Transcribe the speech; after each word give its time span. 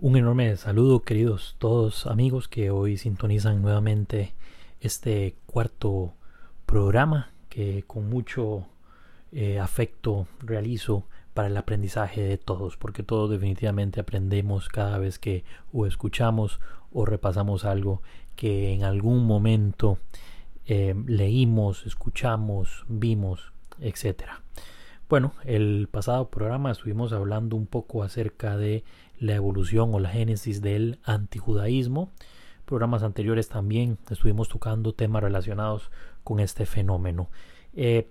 Un 0.00 0.14
enorme 0.14 0.56
saludo, 0.56 1.02
queridos 1.02 1.56
todos 1.58 2.06
amigos 2.06 2.46
que 2.46 2.70
hoy 2.70 2.96
sintonizan 2.96 3.60
nuevamente 3.60 4.32
este 4.78 5.34
cuarto 5.46 6.14
programa 6.66 7.32
que 7.48 7.82
con 7.84 8.08
mucho 8.08 8.68
eh, 9.32 9.58
afecto 9.58 10.28
realizo 10.38 11.08
para 11.34 11.48
el 11.48 11.56
aprendizaje 11.56 12.20
de 12.20 12.38
todos, 12.38 12.76
porque 12.76 13.02
todos 13.02 13.28
definitivamente 13.28 13.98
aprendemos 13.98 14.68
cada 14.68 14.98
vez 14.98 15.18
que 15.18 15.42
o 15.72 15.84
escuchamos 15.84 16.60
o 16.92 17.04
repasamos 17.04 17.64
algo 17.64 18.00
que 18.36 18.72
en 18.72 18.84
algún 18.84 19.26
momento 19.26 19.98
eh, 20.66 20.94
leímos, 21.08 21.86
escuchamos, 21.86 22.84
vimos, 22.86 23.52
etcétera. 23.80 24.42
Bueno, 25.08 25.32
el 25.44 25.88
pasado 25.90 26.28
programa 26.28 26.70
estuvimos 26.70 27.12
hablando 27.12 27.56
un 27.56 27.66
poco 27.66 28.02
acerca 28.02 28.58
de 28.58 28.84
la 29.20 29.34
evolución 29.34 29.94
o 29.94 30.00
la 30.00 30.10
génesis 30.10 30.60
del 30.60 30.98
antijudaísmo. 31.04 32.10
Programas 32.64 33.02
anteriores 33.02 33.48
también 33.48 33.98
estuvimos 34.10 34.48
tocando 34.48 34.92
temas 34.92 35.22
relacionados 35.22 35.90
con 36.24 36.40
este 36.40 36.66
fenómeno. 36.66 37.30
Eh, 37.74 38.08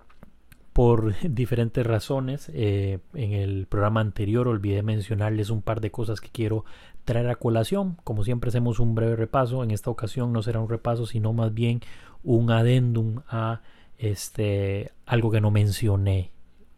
por 0.73 1.15
diferentes 1.29 1.85
razones, 1.85 2.51
eh, 2.53 2.99
en 3.13 3.33
el 3.33 3.67
programa 3.67 4.01
anterior 4.01 4.47
olvidé 4.47 4.83
mencionarles 4.83 5.49
un 5.49 5.61
par 5.61 5.81
de 5.81 5.91
cosas 5.91 6.21
que 6.21 6.29
quiero 6.29 6.65
traer 7.03 7.29
a 7.29 7.35
colación. 7.35 7.97
Como 8.03 8.23
siempre 8.23 8.49
hacemos 8.49 8.79
un 8.79 8.93
breve 8.93 9.15
repaso. 9.15 9.63
En 9.63 9.71
esta 9.71 9.89
ocasión 9.89 10.33
no 10.33 10.43
será 10.43 10.59
un 10.59 10.69
repaso, 10.69 11.05
sino 11.05 11.33
más 11.33 11.53
bien 11.53 11.81
un 12.23 12.51
adendum 12.51 13.21
a 13.27 13.61
este 13.97 14.91
algo 15.05 15.31
que 15.31 15.41
no 15.41 15.49
mencioné 15.49 16.31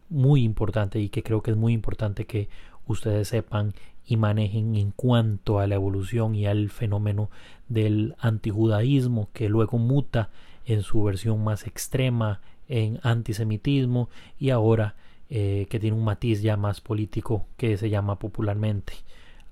muy 0.08 0.42
importante 0.42 0.98
y 0.98 1.08
que 1.08 1.22
creo 1.22 1.42
que 1.42 1.50
es 1.50 1.56
muy 1.56 1.72
importante 1.72 2.26
que 2.26 2.48
ustedes 2.86 3.28
sepan 3.28 3.74
y 4.04 4.16
manejen 4.16 4.74
en 4.74 4.90
cuanto 4.90 5.60
a 5.60 5.66
la 5.66 5.76
evolución 5.76 6.34
y 6.34 6.46
al 6.46 6.70
fenómeno 6.70 7.30
del 7.68 8.16
antijudaísmo 8.18 9.28
que 9.32 9.48
luego 9.48 9.78
muta 9.78 10.30
en 10.66 10.82
su 10.82 11.02
versión 11.02 11.42
más 11.44 11.66
extrema 11.66 12.40
en 12.68 12.98
antisemitismo 13.02 14.08
y 14.38 14.50
ahora 14.50 14.94
eh, 15.28 15.66
que 15.70 15.78
tiene 15.78 15.96
un 15.96 16.04
matiz 16.04 16.42
ya 16.42 16.56
más 16.56 16.80
político 16.80 17.46
que 17.56 17.76
se 17.76 17.90
llama 17.90 18.18
popularmente 18.18 18.94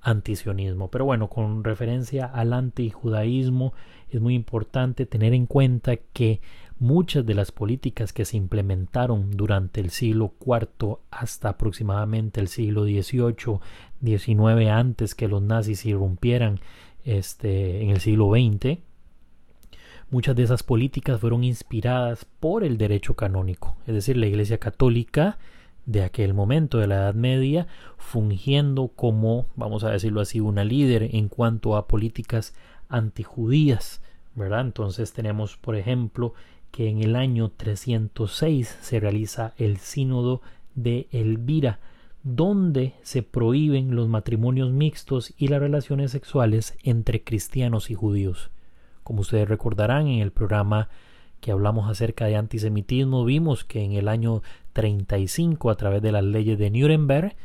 antisionismo. 0.01 0.89
Pero 0.89 1.05
bueno, 1.05 1.29
con 1.29 1.65
referencia 1.65 2.27
al 2.27 2.53
antijudaísmo 2.53 3.75
es 4.11 4.21
muy 4.21 4.35
importante 4.35 5.07
tener 5.07 5.35
en 5.35 5.47
cuenta 5.47 5.97
que 5.97 6.41
muchas 6.79 7.27
de 7.27 7.35
las 7.35 7.53
políticas 7.53 8.13
que 8.13 8.25
se 8.25 8.37
implementaron 8.37 9.31
durante 9.33 9.81
el 9.81 9.91
siglo 9.91 10.35
IV 10.41 10.99
hasta 11.11 11.51
aproximadamente 11.51 12.41
el 12.41 12.49
siglo 12.49 12.85
XVIII, 12.85 13.61
XIX 14.05 14.71
antes 14.71 15.15
que 15.15 15.29
los 15.29 15.43
nazis 15.43 15.85
irrumpieran 15.85 16.61
este, 17.05 17.83
en 17.83 17.91
el 17.91 18.01
siglo 18.01 18.31
XX, 18.31 18.79
muchas 20.11 20.37
de 20.37 20.43
esas 20.43 20.63
políticas 20.63 21.21
fueron 21.21 21.45
inspiradas 21.45 22.25
por 22.25 22.65
el 22.65 22.79
derecho 22.79 23.15
canónico, 23.15 23.77
es 23.87 23.95
decir, 23.95 24.17
la 24.17 24.27
Iglesia 24.27 24.59
Católica 24.59 25.39
de 25.87 26.03
aquel 26.03 26.35
momento 26.35 26.79
de 26.79 26.87
la 26.87 26.97
Edad 26.97 27.15
Media, 27.15 27.67
fungiendo 27.97 28.89
como, 28.89 29.47
vamos 29.57 29.85
a 29.85 29.91
decirlo 29.91 30.21
así, 30.21 30.39
una 30.39 30.63
líder 30.63 31.15
en 31.15 31.29
cuanto 31.29 31.77
a 31.77 31.89
políticas 31.89 32.55
antijudías, 32.91 34.03
¿verdad? 34.35 34.61
Entonces 34.61 35.15
tenemos, 35.15 35.57
por 35.57 35.77
ejemplo, 35.77 36.35
que 36.71 36.89
en 36.89 37.03
el 37.03 37.17
año 37.17 37.51
306 37.51 38.79
se 38.81 39.01
realiza 39.01 39.55
el 39.59 39.79
sínodo 39.79 40.43
de 40.75 41.09
Elvira, 41.11 41.81
donde 42.23 42.95
se 43.03 43.23
prohíben 43.23 43.95
los 43.95 44.09
matrimonios 44.09 44.71
mixtos 44.71 45.33
y 45.39 45.49
las 45.49 45.61
relaciones 45.61 46.11
sexuales 46.11 46.77
entre 46.83 47.23
cristianos 47.23 47.91
y 47.91 47.95
judíos. 47.95 48.51
Como 49.03 49.21
ustedes 49.21 49.49
recordarán 49.49 50.09
en 50.09 50.21
el 50.21 50.33
programa 50.33 50.89
que 51.41 51.53
hablamos 51.53 51.89
acerca 51.89 52.27
de 52.27 52.37
antisemitismo, 52.37 53.25
vimos 53.25 53.65
que 53.65 53.83
en 53.83 53.93
el 53.93 54.09
año 54.09 54.43
35, 54.73 55.71
a 55.71 55.77
través 55.77 56.03
de 56.03 56.13
las 56.13 56.25
leyes 56.25 56.59
de 56.59 56.71
Nuremberg, 56.71 57.37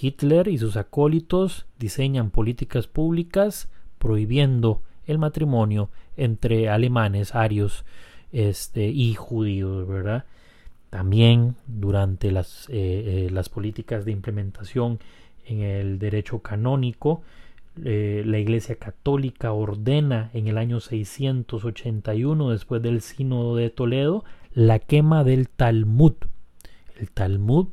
Hitler 0.00 0.48
y 0.48 0.58
sus 0.58 0.76
acólitos 0.76 1.66
diseñan 1.78 2.30
políticas 2.30 2.86
públicas 2.86 3.68
prohibiendo 3.98 4.82
el 5.06 5.18
matrimonio 5.18 5.90
entre 6.16 6.68
alemanes, 6.68 7.34
arios 7.34 7.84
este, 8.32 8.88
y 8.88 9.14
judíos, 9.14 9.86
¿verdad? 9.86 10.24
También 10.90 11.56
durante 11.66 12.30
las, 12.30 12.68
eh, 12.68 13.26
eh, 13.26 13.30
las 13.30 13.48
políticas 13.48 14.04
de 14.04 14.12
implementación 14.12 14.98
en 15.46 15.60
el 15.62 15.98
derecho 15.98 16.40
canónico, 16.40 17.22
eh, 17.82 18.22
la 18.26 18.38
Iglesia 18.38 18.76
Católica 18.76 19.52
ordena 19.52 20.30
en 20.34 20.48
el 20.48 20.58
año 20.58 20.80
681, 20.80 22.50
después 22.50 22.82
del 22.82 23.00
Sínodo 23.00 23.56
de 23.56 23.70
Toledo, 23.70 24.24
la 24.52 24.78
quema 24.78 25.24
del 25.24 25.48
Talmud. 25.48 26.14
El 26.98 27.10
Talmud 27.10 27.68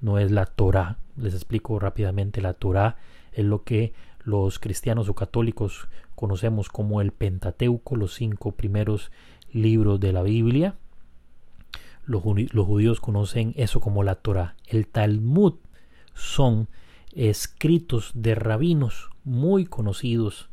no 0.00 0.18
es 0.18 0.30
la 0.30 0.46
Torah, 0.46 0.98
les 1.16 1.34
explico 1.34 1.78
rápidamente, 1.80 2.40
la 2.40 2.54
Torah 2.54 2.96
es 3.32 3.44
lo 3.44 3.64
que 3.64 3.92
los 4.22 4.58
cristianos 4.58 5.08
o 5.08 5.14
católicos 5.14 5.88
conocemos 6.14 6.68
como 6.68 7.00
el 7.00 7.12
Pentateuco, 7.12 7.96
los 7.96 8.14
cinco 8.14 8.52
primeros 8.52 9.10
libros 9.52 10.00
de 10.00 10.12
la 10.12 10.22
Biblia. 10.22 10.74
Los, 12.04 12.22
judíos 12.22 13.00
conocen 13.00 13.54
eso 13.56 13.80
como 13.80 14.02
la 14.02 14.16
Torah. 14.16 14.56
El 14.66 14.86
Talmud 14.86 15.54
son 16.14 16.68
escritos 17.12 18.12
de 18.14 18.34
rabinos 18.34 19.10
muy 19.24 19.66
conocidos 19.66 20.48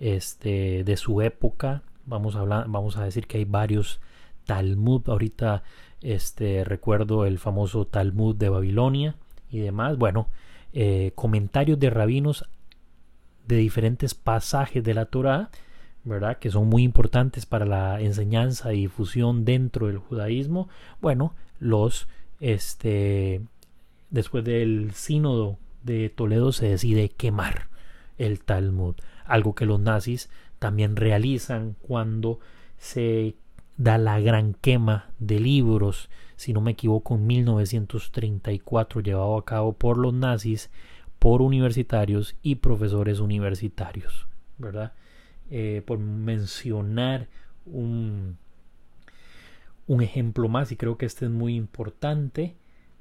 este, 0.00 0.84
de 0.84 0.96
su 0.96 1.20
época. 1.20 1.82
Vamos 2.06 2.36
a, 2.36 2.40
hablar, 2.40 2.66
vamos 2.68 2.96
a 2.96 3.04
decir 3.04 3.26
que 3.26 3.38
hay 3.38 3.44
varios 3.44 4.00
Talmud. 4.46 5.02
Ahorita 5.06 5.62
este, 6.00 6.64
recuerdo 6.64 7.26
el 7.26 7.38
famoso 7.38 7.86
Talmud 7.86 8.34
de 8.36 8.48
Babilonia 8.48 9.16
y 9.50 9.58
demás. 9.58 9.98
Bueno, 9.98 10.28
eh, 10.72 11.12
comentarios 11.14 11.78
de 11.78 11.90
rabinos 11.90 12.48
de 13.46 13.56
diferentes 13.56 14.14
pasajes 14.14 14.82
de 14.82 14.94
la 14.94 15.06
Torah 15.06 15.50
¿verdad? 16.04 16.38
que 16.38 16.50
son 16.50 16.68
muy 16.68 16.82
importantes 16.82 17.46
para 17.46 17.64
la 17.64 18.00
enseñanza 18.00 18.72
y 18.72 18.82
difusión 18.82 19.44
dentro 19.44 19.86
del 19.86 19.98
judaísmo, 19.98 20.68
bueno, 21.00 21.34
los 21.60 22.08
este 22.40 23.40
después 24.10 24.44
del 24.44 24.92
sínodo 24.94 25.58
de 25.84 26.10
Toledo 26.10 26.52
se 26.52 26.68
decide 26.68 27.08
quemar 27.08 27.68
el 28.18 28.40
Talmud, 28.40 28.96
algo 29.24 29.54
que 29.54 29.66
los 29.66 29.80
nazis 29.80 30.28
también 30.58 30.96
realizan 30.96 31.76
cuando 31.80 32.38
se 32.78 33.34
da 33.76 33.98
la 33.98 34.20
gran 34.20 34.54
quema 34.54 35.10
de 35.18 35.40
libros, 35.40 36.08
si 36.36 36.52
no 36.52 36.60
me 36.60 36.72
equivoco, 36.72 37.14
en 37.14 37.26
1934 37.26 39.00
llevado 39.00 39.36
a 39.36 39.44
cabo 39.44 39.72
por 39.72 39.98
los 39.98 40.12
nazis, 40.12 40.70
por 41.18 41.42
universitarios 41.42 42.36
y 42.42 42.56
profesores 42.56 43.20
universitarios, 43.20 44.26
¿verdad? 44.58 44.92
Eh, 45.54 45.82
por 45.84 45.98
mencionar 45.98 47.28
un, 47.66 48.38
un 49.86 50.00
ejemplo 50.00 50.48
más, 50.48 50.72
y 50.72 50.76
creo 50.76 50.96
que 50.96 51.04
este 51.04 51.26
es 51.26 51.30
muy 51.30 51.56
importante, 51.56 52.54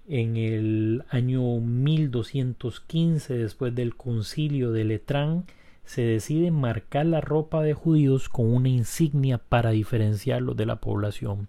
en 0.10 0.36
el 0.36 1.06
año 1.10 1.62
1215, 1.62 3.38
después 3.38 3.74
del 3.74 3.96
concilio 3.96 4.74
de 4.74 4.84
Letrán, 4.84 5.46
se 5.86 6.02
decide 6.02 6.52
marcar 6.52 7.06
la 7.06 7.22
ropa 7.22 7.64
de 7.64 7.74
judíos 7.74 8.28
con 8.28 8.54
una 8.54 8.68
insignia 8.68 9.38
para 9.38 9.70
diferenciarlos 9.70 10.58
de 10.58 10.66
la 10.66 10.82
población. 10.82 11.48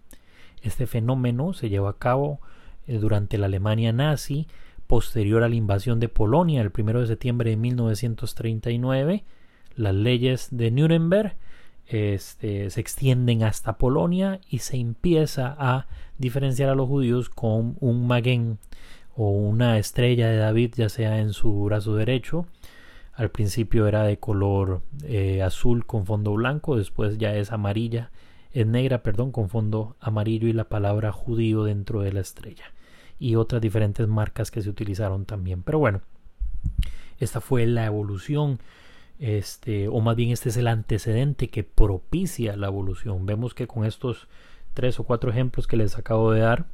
Este 0.63 0.87
fenómeno 0.87 1.53
se 1.53 1.69
llevó 1.69 1.89
a 1.89 1.99
cabo 1.99 2.39
eh, 2.87 2.99
durante 2.99 3.39
la 3.39 3.47
Alemania 3.47 3.93
nazi, 3.93 4.47
posterior 4.87 5.43
a 5.43 5.49
la 5.49 5.57
invasión 5.57 5.99
de 5.99 6.09
Polonia 6.09 6.61
el 6.61 6.71
1 6.73 7.01
de 7.01 7.07
septiembre 7.09 7.51
de 7.51 7.57
1939, 7.57 9.25
las 9.77 9.95
leyes 9.95 10.49
de 10.51 10.71
Nuremberg 10.71 11.37
este, 11.87 12.71
se 12.71 12.81
extienden 12.81 13.43
hasta 13.43 13.77
Polonia 13.77 14.41
y 14.49 14.59
se 14.59 14.77
empieza 14.77 15.55
a 15.59 15.87
diferenciar 16.19 16.71
a 16.71 16.75
los 16.75 16.89
judíos 16.89 17.29
con 17.29 17.77
un 17.81 18.07
maguen 18.07 18.59
o 19.15 19.31
una 19.31 19.79
estrella 19.79 20.29
de 20.29 20.37
David, 20.37 20.75
ya 20.77 20.89
sea 20.89 21.19
en 21.19 21.33
su 21.33 21.65
brazo 21.65 21.95
derecho. 21.97 22.47
Al 23.13 23.31
principio 23.31 23.87
era 23.87 24.05
de 24.05 24.19
color 24.19 24.81
eh, 25.05 25.43
azul 25.43 25.85
con 25.85 26.07
fondo 26.07 26.33
blanco, 26.33 26.77
después 26.77 27.19
ya 27.19 27.35
es 27.35 27.53
amarilla, 27.53 28.11
es 28.53 28.67
negra, 28.67 29.03
perdón, 29.03 29.33
con 29.33 29.51
fondo 29.51 29.97
amarillo 30.01 30.49
y 30.49 30.55
la 30.55 30.69
palabra 30.69 31.13
judío 31.13 31.65
dentro 31.65 32.01
de 32.01 32.13
la 32.13 32.21
estrella. 32.21 32.73
Y 33.19 33.37
otras 33.37 33.61
diferentes 33.61 34.09
marcas 34.09 34.51
que 34.51 34.63
se 34.63 34.71
utilizaron 34.71 35.27
también. 35.27 35.63
Pero 35.63 35.79
bueno, 35.79 36.01
esta 37.19 37.41
fue 37.41 37.67
la 37.67 37.85
evolución 37.87 38.61
este, 39.23 39.87
o 39.87 40.01
más 40.01 40.17
bien 40.17 40.31
este 40.31 40.49
es 40.49 40.57
el 40.57 40.67
antecedente 40.67 41.47
que 41.47 41.63
propicia 41.63 42.57
la 42.57 42.67
evolución. 42.67 43.25
Vemos 43.25 43.55
que 43.55 43.69
con 43.69 43.85
estos 43.85 44.27
tres 44.75 44.99
o 44.99 45.05
cuatro 45.05 45.31
ejemplos 45.31 45.69
que 45.69 45.77
les 45.77 45.97
acabo 45.97 46.33
de 46.33 46.41
dar, 46.41 46.67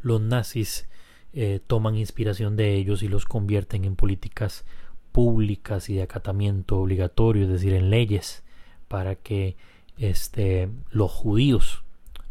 los 0.00 0.18
nazis 0.18 0.88
eh, 1.34 1.60
toman 1.66 1.96
inspiración 1.96 2.56
de 2.56 2.72
ellos 2.74 3.02
y 3.02 3.08
los 3.08 3.26
convierten 3.26 3.84
en 3.84 3.96
políticas 3.96 4.64
públicas 5.12 5.90
y 5.90 5.96
de 5.96 6.04
acatamiento 6.04 6.78
obligatorio, 6.78 7.42
es 7.42 7.50
decir, 7.50 7.74
en 7.74 7.90
leyes, 7.90 8.42
para 8.88 9.14
que 9.14 9.58
este, 9.98 10.70
los 10.90 11.10
judíos 11.10 11.84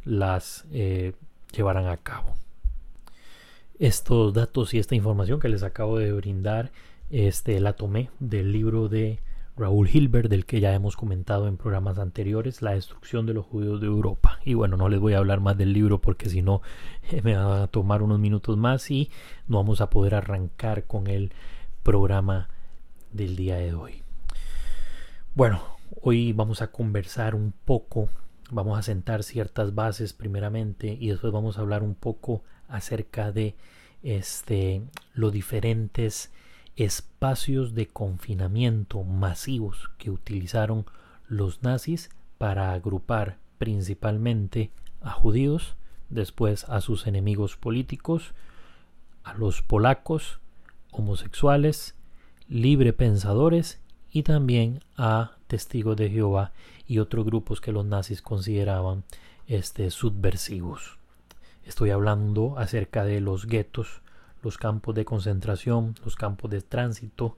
las 0.04 0.66
eh, 0.72 1.14
llevaran 1.56 1.86
a 1.86 1.98
cabo. 1.98 2.34
Estos 3.78 4.34
datos 4.34 4.74
y 4.74 4.80
esta 4.80 4.96
información 4.96 5.40
que 5.40 5.50
les 5.50 5.62
acabo 5.62 6.00
de 6.00 6.12
brindar, 6.12 6.72
este, 7.10 7.60
la 7.60 7.74
tomé 7.74 8.10
del 8.20 8.52
libro 8.52 8.90
de 8.90 9.20
Raúl 9.58 9.90
Hilbert, 9.90 10.30
del 10.30 10.46
que 10.46 10.60
ya 10.60 10.74
hemos 10.74 10.98
comentado 10.98 11.48
en 11.48 11.56
programas 11.56 11.98
anteriores, 11.98 12.62
La 12.62 12.72
destrucción 12.72 13.26
de 13.26 13.34
los 13.34 13.46
judíos 13.46 13.80
de 13.80 13.88
Europa. 13.88 14.40
Y 14.44 14.54
bueno, 14.54 14.76
no 14.76 14.90
les 14.90 15.00
voy 15.00 15.14
a 15.14 15.20
hablar 15.20 15.40
más 15.40 15.58
del 15.58 15.72
libro 15.72 16.02
porque 16.02 16.30
si 16.30 16.42
no 16.42 16.62
me 17.24 17.36
va 17.36 17.64
a 17.64 17.68
tomar 17.68 18.02
unos 18.02 18.20
minutos 18.20 18.58
más 18.58 18.92
y 18.92 19.10
no 19.48 19.58
vamos 19.58 19.80
a 19.80 19.90
poder 19.90 20.16
arrancar 20.16 20.86
con 20.86 21.08
el 21.08 21.32
programa 21.84 22.50
del 23.14 23.36
día 23.36 23.56
de 23.56 23.74
hoy. 23.74 24.04
Bueno, 25.36 25.62
hoy 26.02 26.34
vamos 26.34 26.62
a 26.62 26.72
conversar 26.72 27.34
un 27.36 27.54
poco, 27.54 28.10
vamos 28.52 28.78
a 28.78 28.82
sentar 28.82 29.24
ciertas 29.24 29.74
bases 29.74 30.14
primeramente 30.14 30.98
y 31.00 31.10
después 31.10 31.32
vamos 31.32 31.58
a 31.58 31.62
hablar 31.62 31.82
un 31.82 31.96
poco 31.96 32.44
acerca 32.68 33.32
de 33.32 33.56
este 34.04 34.82
los 35.14 35.32
diferentes 35.32 36.32
espacios 36.76 37.74
de 37.74 37.88
confinamiento 37.88 39.04
masivos 39.04 39.90
que 39.98 40.10
utilizaron 40.10 40.86
los 41.28 41.64
nazis 41.64 42.10
para 42.38 42.74
agrupar 42.74 43.38
principalmente 43.58 44.72
a 45.02 45.12
judíos, 45.12 45.76
después 46.10 46.66
a 46.66 46.82
sus 46.82 47.08
enemigos 47.08 47.56
políticos, 47.56 48.34
a 49.24 49.34
los 49.34 49.62
polacos, 49.62 50.40
homosexuales, 50.92 51.96
librepensadores 52.48 53.80
y 54.12 54.24
también 54.24 54.82
a 54.98 55.32
testigos 55.48 55.98
de 55.98 56.10
Jehová 56.10 56.52
y 56.88 57.00
otros 57.00 57.26
grupos 57.26 57.62
que 57.62 57.72
los 57.72 57.86
nazis 57.86 58.22
consideraban 58.22 59.04
este, 59.48 59.90
subversivos. 59.92 60.98
Estoy 61.66 61.90
hablando 61.90 62.58
acerca 62.60 63.04
de 63.04 63.22
los 63.22 63.48
guetos, 63.48 64.02
los 64.46 64.60
campos 64.60 64.94
de 64.94 65.06
concentración, 65.06 65.96
los 66.06 66.16
campos 66.16 66.52
de 66.52 66.62
tránsito, 66.62 67.38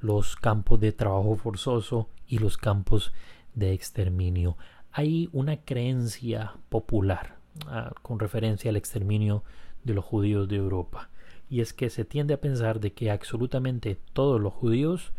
los 0.00 0.36
campos 0.36 0.78
de 0.80 0.92
trabajo 0.92 1.34
forzoso 1.36 2.10
y 2.28 2.38
los 2.38 2.58
campos 2.58 3.14
de 3.54 3.72
exterminio. 3.72 4.58
Hay 4.92 5.30
una 5.32 5.56
creencia 5.56 6.52
popular 6.68 7.38
ah, 7.66 7.94
con 8.02 8.18
referencia 8.18 8.68
al 8.68 8.76
exterminio 8.76 9.44
de 9.82 9.94
los 9.94 10.04
judíos 10.04 10.46
de 10.46 10.56
Europa 10.56 11.08
y 11.48 11.62
es 11.62 11.72
que 11.72 11.88
se 11.88 12.04
tiende 12.04 12.34
a 12.34 12.40
pensar 12.40 12.80
de 12.80 12.92
que 12.92 13.10
absolutamente 13.10 13.98
todos 14.12 14.38
los 14.38 14.52
judíos 14.52 15.12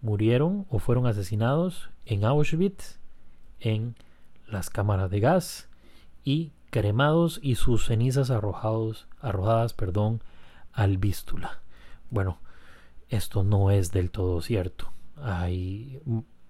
murieron 0.00 0.66
o 0.70 0.78
fueron 0.78 1.06
asesinados 1.06 1.90
en 2.06 2.24
Auschwitz, 2.24 3.00
en 3.58 3.96
las 4.46 4.70
cámaras 4.70 5.10
de 5.10 5.18
gas 5.18 5.68
y 6.22 6.52
cremados 6.70 7.40
y 7.42 7.54
sus 7.54 7.86
cenizas 7.86 8.30
arrojados, 8.30 9.08
arrojadas 9.20 9.72
perdón, 9.72 10.22
al 10.72 10.98
Vístula. 10.98 11.62
Bueno, 12.10 12.38
esto 13.08 13.42
no 13.42 13.70
es 13.70 13.92
del 13.92 14.10
todo 14.10 14.40
cierto. 14.40 14.92
Hay, 15.16 16.00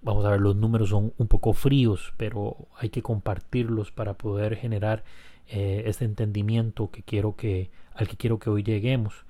vamos 0.01 0.25
a 0.25 0.31
ver, 0.31 0.41
los 0.41 0.55
números 0.55 0.89
son 0.89 1.13
un 1.17 1.27
poco 1.27 1.53
fríos, 1.53 2.13
pero 2.17 2.67
hay 2.77 2.89
que 2.89 3.01
compartirlos 3.01 3.91
para 3.91 4.13
poder 4.13 4.55
generar 4.55 5.03
eh, 5.47 5.83
este 5.85 6.05
entendimiento 6.05 6.91
que 6.91 7.03
quiero 7.03 7.35
que, 7.35 7.71
al 7.93 8.07
que 8.07 8.17
quiero 8.17 8.39
que 8.39 8.49
hoy 8.49 8.63
lleguemos. 8.63 9.25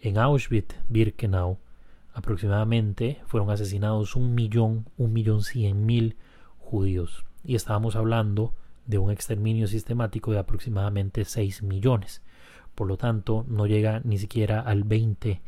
En 0.00 0.18
Auschwitz, 0.18 0.76
Birkenau, 0.88 1.58
aproximadamente 2.14 3.20
fueron 3.26 3.50
asesinados 3.50 4.16
un 4.16 4.34
millón, 4.34 4.88
un 4.96 5.12
millón 5.12 5.42
cien 5.42 5.84
mil 5.84 6.16
judíos. 6.58 7.24
Y 7.44 7.54
estábamos 7.54 7.96
hablando 7.96 8.54
de 8.88 8.98
un 8.98 9.12
exterminio 9.12 9.68
sistemático 9.68 10.32
de 10.32 10.38
aproximadamente 10.38 11.24
6 11.24 11.62
millones. 11.62 12.22
Por 12.74 12.88
lo 12.88 12.96
tanto, 12.96 13.44
no 13.46 13.66
llega 13.66 14.00
ni 14.02 14.18
siquiera 14.18 14.60
al 14.60 14.82
20, 14.82 15.40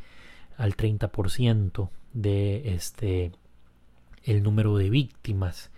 al 0.57 0.77
30% 0.77 1.89
de 2.13 2.75
este 2.75 3.33
el 4.25 4.43
número 4.43 4.77
de 4.77 4.91
víctimas. 4.91 5.71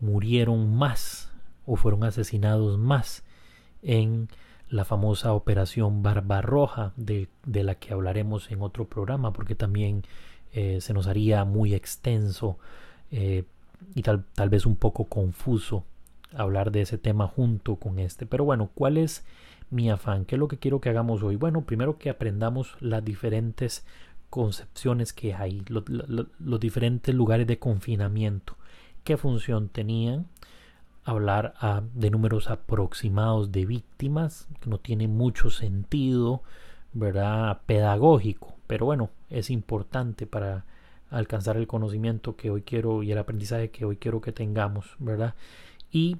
Murieron 0.00 0.74
más 0.74 1.30
o 1.66 1.76
fueron 1.76 2.02
asesinados 2.02 2.78
más 2.78 3.22
en 3.82 4.28
la 4.70 4.86
famosa 4.86 5.34
operación 5.34 6.02
Barbarroja 6.02 6.94
de, 6.96 7.28
de 7.44 7.62
la 7.62 7.74
que 7.74 7.92
hablaremos 7.92 8.50
en 8.50 8.62
otro 8.62 8.88
programa 8.88 9.34
porque 9.34 9.54
también 9.54 10.02
eh, 10.54 10.80
se 10.80 10.94
nos 10.94 11.06
haría 11.06 11.44
muy 11.44 11.74
extenso 11.74 12.58
eh, 13.10 13.44
y 13.94 14.02
tal, 14.02 14.24
tal 14.34 14.48
vez 14.48 14.64
un 14.64 14.76
poco 14.76 15.04
confuso 15.04 15.84
hablar 16.34 16.72
de 16.72 16.82
ese 16.82 16.98
tema 16.98 17.26
junto 17.26 17.76
con 17.76 17.98
este. 17.98 18.26
Pero 18.26 18.44
bueno, 18.44 18.70
¿cuál 18.74 18.96
es 18.96 19.24
mi 19.70 19.90
afán? 19.90 20.24
¿Qué 20.24 20.36
es 20.36 20.38
lo 20.38 20.48
que 20.48 20.58
quiero 20.58 20.80
que 20.80 20.88
hagamos 20.88 21.22
hoy? 21.22 21.36
Bueno, 21.36 21.62
primero 21.62 21.98
que 21.98 22.10
aprendamos 22.10 22.76
las 22.80 23.04
diferentes 23.04 23.84
concepciones 24.30 25.12
que 25.12 25.34
hay, 25.34 25.62
los 25.68 26.60
diferentes 26.60 27.14
lugares 27.14 27.46
de 27.46 27.58
confinamiento, 27.58 28.56
qué 29.04 29.18
función 29.18 29.68
tenían, 29.68 30.26
hablar 31.04 31.54
ah, 31.60 31.82
de 31.94 32.10
números 32.10 32.48
aproximados 32.48 33.52
de 33.52 33.66
víctimas, 33.66 34.48
que 34.60 34.70
no 34.70 34.78
tiene 34.78 35.08
mucho 35.08 35.50
sentido, 35.50 36.42
¿verdad? 36.94 37.60
Pedagógico, 37.66 38.54
pero 38.66 38.86
bueno, 38.86 39.10
es 39.28 39.50
importante 39.50 40.26
para 40.26 40.64
alcanzar 41.10 41.56
el 41.58 41.66
conocimiento 41.66 42.36
que 42.36 42.50
hoy 42.50 42.62
quiero 42.62 43.02
y 43.02 43.12
el 43.12 43.18
aprendizaje 43.18 43.70
que 43.70 43.84
hoy 43.84 43.96
quiero 43.96 44.20
que 44.20 44.32
tengamos, 44.32 44.96
¿verdad? 44.98 45.34
Y 45.92 46.16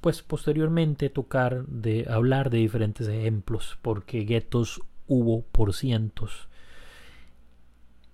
pues 0.00 0.22
posteriormente 0.22 1.10
tocar 1.10 1.66
de 1.66 2.06
hablar 2.08 2.50
de 2.50 2.58
diferentes 2.58 3.08
ejemplos, 3.08 3.78
porque 3.82 4.20
guetos 4.20 4.82
hubo 5.08 5.42
por 5.42 5.74
cientos. 5.74 6.48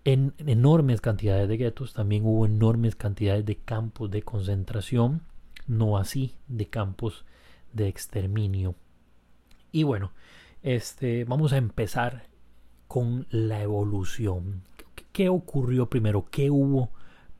En 0.04 0.32
enormes 0.38 1.00
cantidades 1.00 1.48
de 1.48 1.56
guetos 1.58 1.92
también 1.92 2.24
hubo 2.24 2.46
enormes 2.46 2.96
cantidades 2.96 3.44
de 3.44 3.56
campos 3.56 4.10
de 4.10 4.22
concentración, 4.22 5.22
no 5.66 5.98
así 5.98 6.34
de 6.48 6.66
campos 6.66 7.24
de 7.72 7.88
exterminio. 7.88 8.74
Y 9.70 9.82
bueno, 9.82 10.12
este, 10.62 11.24
vamos 11.24 11.52
a 11.52 11.56
empezar 11.56 12.24
con 12.88 13.26
la 13.30 13.62
evolución. 13.62 14.62
¿Qué 15.12 15.28
ocurrió 15.28 15.88
primero? 15.88 16.26
¿Qué 16.30 16.50
hubo 16.50 16.90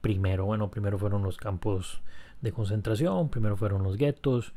primero? 0.02 0.44
Bueno, 0.44 0.71
primero 0.71 0.99
fueron 0.99 1.23
los 1.23 1.38
campos 1.38 2.02
de 2.42 2.52
concentración, 2.52 3.30
primero 3.30 3.56
fueron 3.56 3.82
los 3.82 3.97
guetos, 3.97 4.52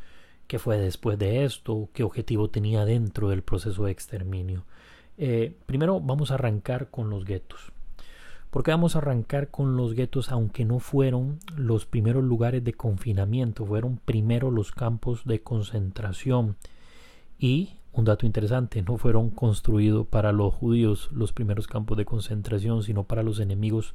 qué 0.48 0.60
fue 0.60 0.78
después 0.78 1.18
de 1.18 1.46
esto, 1.46 1.88
qué 1.94 2.04
objetivo 2.04 2.50
tenía 2.50 2.84
dentro 2.84 3.30
del 3.30 3.44
proceso 3.44 3.86
de 3.86 3.92
exterminio. 3.94 4.66
Eh, 5.18 5.56
primero 5.66 6.02
vamos 6.02 6.32
a 6.32 6.34
arrancar 6.34 6.90
con 6.90 7.10
los 7.10 7.24
guetos. 7.24 7.72
¿Por 8.50 8.64
qué 8.64 8.72
vamos 8.72 8.96
a 8.96 9.00
arrancar 9.00 9.50
con 9.50 9.76
los 9.78 9.94
guetos 9.94 10.32
aunque 10.32 10.66
no 10.66 10.80
fueron 10.80 11.40
los 11.56 11.86
primeros 11.86 12.24
lugares 12.24 12.64
de 12.64 12.74
confinamiento? 12.74 13.66
Fueron 13.66 13.98
primero 14.04 14.52
los 14.52 14.72
campos 14.72 15.26
de 15.26 15.42
concentración. 15.42 16.56
Y 17.38 17.74
un 17.92 18.06
dato 18.06 18.26
interesante, 18.26 18.82
no 18.82 18.98
fueron 18.98 19.30
construidos 19.30 20.08
para 20.08 20.32
los 20.32 20.54
judíos 20.54 21.10
los 21.14 21.32
primeros 21.32 21.68
campos 21.68 21.98
de 21.98 22.06
concentración, 22.06 22.84
sino 22.84 23.04
para 23.04 23.24
los 23.24 23.40
enemigos 23.40 23.94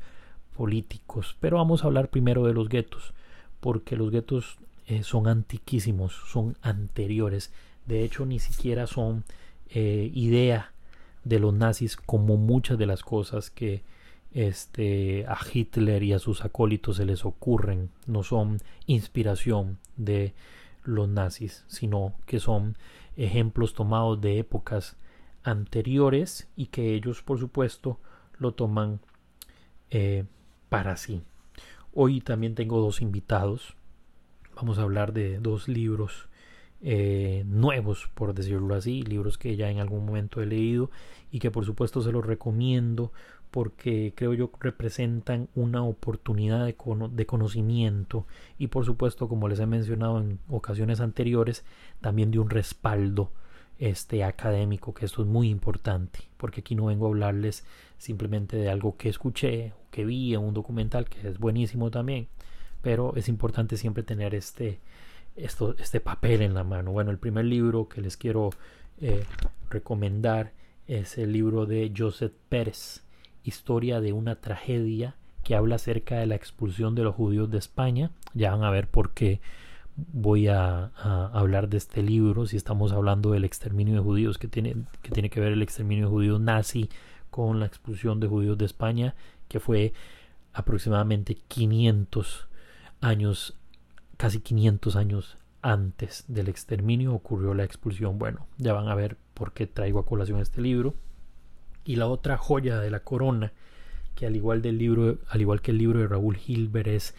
políticos. 0.60 1.38
Pero 1.40 1.56
vamos 1.56 1.82
a 1.82 1.86
hablar 1.86 2.10
primero 2.10 2.44
de 2.44 2.52
los 2.52 2.68
guetos, 2.68 3.14
porque 3.60 3.96
los 3.96 4.10
guetos 4.10 4.58
eh, 4.86 5.02
son 5.04 5.26
antiquísimos, 5.26 6.12
son 6.30 6.54
anteriores. 6.60 7.50
De 7.86 8.04
hecho, 8.04 8.26
ni 8.26 8.40
siquiera 8.40 8.86
son 8.86 9.24
eh, 9.70 10.10
idea 10.12 10.72
de 11.24 11.38
los 11.38 11.54
nazis 11.54 11.96
como 11.96 12.36
muchas 12.36 12.76
de 12.76 12.84
las 12.84 13.02
cosas 13.02 13.48
que 13.48 13.82
este, 14.34 15.24
a 15.26 15.38
Hitler 15.50 16.02
y 16.02 16.12
a 16.12 16.18
sus 16.18 16.44
acólitos 16.44 16.98
se 16.98 17.06
les 17.06 17.24
ocurren. 17.24 17.88
No 18.06 18.22
son 18.22 18.60
inspiración 18.84 19.78
de 19.96 20.34
los 20.84 21.08
nazis, 21.08 21.64
sino 21.68 22.12
que 22.26 22.38
son 22.38 22.76
ejemplos 23.16 23.72
tomados 23.72 24.20
de 24.20 24.38
épocas 24.38 24.98
anteriores 25.42 26.48
y 26.54 26.66
que 26.66 26.92
ellos 26.92 27.22
por 27.22 27.38
supuesto 27.38 27.98
lo 28.36 28.52
toman 28.52 29.00
eh, 29.88 30.26
para 30.70 30.96
sí. 30.96 31.22
Hoy 31.92 32.22
también 32.22 32.54
tengo 32.54 32.80
dos 32.80 33.02
invitados. 33.02 33.76
Vamos 34.56 34.78
a 34.78 34.82
hablar 34.82 35.12
de 35.12 35.38
dos 35.38 35.68
libros 35.68 36.28
eh, 36.80 37.42
nuevos, 37.46 38.08
por 38.14 38.32
decirlo 38.32 38.74
así, 38.74 39.02
libros 39.02 39.36
que 39.36 39.56
ya 39.56 39.68
en 39.68 39.80
algún 39.80 40.06
momento 40.06 40.40
he 40.40 40.46
leído 40.46 40.90
y 41.30 41.40
que 41.40 41.50
por 41.50 41.66
supuesto 41.66 42.00
se 42.00 42.12
los 42.12 42.24
recomiendo 42.24 43.12
porque 43.50 44.14
creo 44.16 44.32
yo 44.32 44.50
representan 44.60 45.48
una 45.56 45.82
oportunidad 45.82 46.64
de, 46.64 46.76
de, 47.10 47.26
conocimiento 47.26 48.26
y 48.58 48.68
por 48.68 48.84
supuesto 48.84 49.28
como 49.28 49.48
les 49.48 49.58
he 49.58 49.66
mencionado 49.66 50.20
en 50.20 50.38
ocasiones 50.48 51.00
anteriores 51.00 51.64
también 52.00 52.30
de 52.30 52.38
un 52.38 52.48
respaldo 52.48 53.32
este 53.80 54.22
académico 54.22 54.94
que 54.94 55.04
esto 55.04 55.22
es 55.22 55.28
muy 55.28 55.48
importante 55.48 56.20
porque 56.36 56.60
aquí 56.60 56.76
no 56.76 56.86
vengo 56.86 57.06
a 57.06 57.08
hablarles 57.08 57.64
simplemente 58.00 58.56
de 58.56 58.70
algo 58.70 58.96
que 58.96 59.10
escuché 59.10 59.74
que 59.90 60.06
vi 60.06 60.32
en 60.32 60.40
un 60.40 60.54
documental 60.54 61.04
que 61.04 61.28
es 61.28 61.38
buenísimo 61.38 61.90
también, 61.90 62.28
pero 62.80 63.14
es 63.14 63.28
importante 63.28 63.76
siempre 63.76 64.02
tener 64.02 64.34
este, 64.34 64.80
este 65.36 66.00
papel 66.00 66.40
en 66.40 66.54
la 66.54 66.64
mano. 66.64 66.92
Bueno, 66.92 67.10
el 67.10 67.18
primer 67.18 67.44
libro 67.44 67.90
que 67.90 68.00
les 68.00 68.16
quiero 68.16 68.50
eh, 69.02 69.24
recomendar 69.68 70.52
es 70.86 71.18
el 71.18 71.32
libro 71.32 71.66
de 71.66 71.92
Joseph 71.96 72.32
Pérez, 72.48 73.02
Historia 73.44 74.00
de 74.00 74.14
una 74.14 74.36
tragedia, 74.36 75.16
que 75.44 75.54
habla 75.54 75.76
acerca 75.76 76.16
de 76.16 76.26
la 76.26 76.36
expulsión 76.36 76.94
de 76.94 77.02
los 77.02 77.14
judíos 77.14 77.50
de 77.50 77.58
España. 77.58 78.12
Ya 78.32 78.52
van 78.52 78.64
a 78.64 78.70
ver 78.70 78.88
por 78.88 79.12
qué 79.12 79.40
voy 79.96 80.48
a, 80.48 80.86
hablar 81.34 81.68
de 81.68 81.76
este 81.76 82.02
libro, 82.02 82.46
si 82.46 82.56
estamos 82.56 82.92
hablando 82.92 83.32
del 83.32 83.44
exterminio 83.44 83.94
de 83.94 84.00
judíos, 84.00 84.38
que 84.38 84.48
tiene, 84.48 84.74
que 85.02 85.10
tiene 85.10 85.28
que 85.28 85.40
ver 85.40 85.52
el 85.52 85.62
exterminio 85.62 86.06
de 86.06 86.10
judíos 86.10 86.40
nazi 86.40 86.88
con 87.30 87.60
la 87.60 87.66
expulsión 87.66 88.20
de 88.20 88.28
judíos 88.28 88.58
de 88.58 88.66
España, 88.66 89.14
que 89.48 89.60
fue 89.60 89.92
aproximadamente 90.52 91.36
500 91.48 92.48
años, 93.00 93.56
casi 94.16 94.40
500 94.40 94.96
años 94.96 95.38
antes 95.62 96.24
del 96.28 96.48
exterminio 96.48 97.14
ocurrió 97.14 97.54
la 97.54 97.64
expulsión. 97.64 98.18
Bueno, 98.18 98.46
ya 98.58 98.72
van 98.72 98.88
a 98.88 98.94
ver 98.94 99.16
por 99.34 99.52
qué 99.52 99.66
traigo 99.66 99.98
a 99.98 100.06
colación 100.06 100.40
este 100.40 100.60
libro. 100.60 100.94
Y 101.84 101.96
la 101.96 102.06
otra 102.06 102.36
joya 102.36 102.78
de 102.78 102.90
la 102.90 103.00
corona, 103.00 103.52
que 104.14 104.26
al 104.26 104.36
igual 104.36 104.62
del 104.62 104.78
libro, 104.78 105.18
al 105.28 105.40
igual 105.40 105.60
que 105.60 105.70
el 105.70 105.78
libro 105.78 106.00
de 106.00 106.08
Raúl 106.08 106.38
Hilbert 106.46 106.88
es 106.88 107.14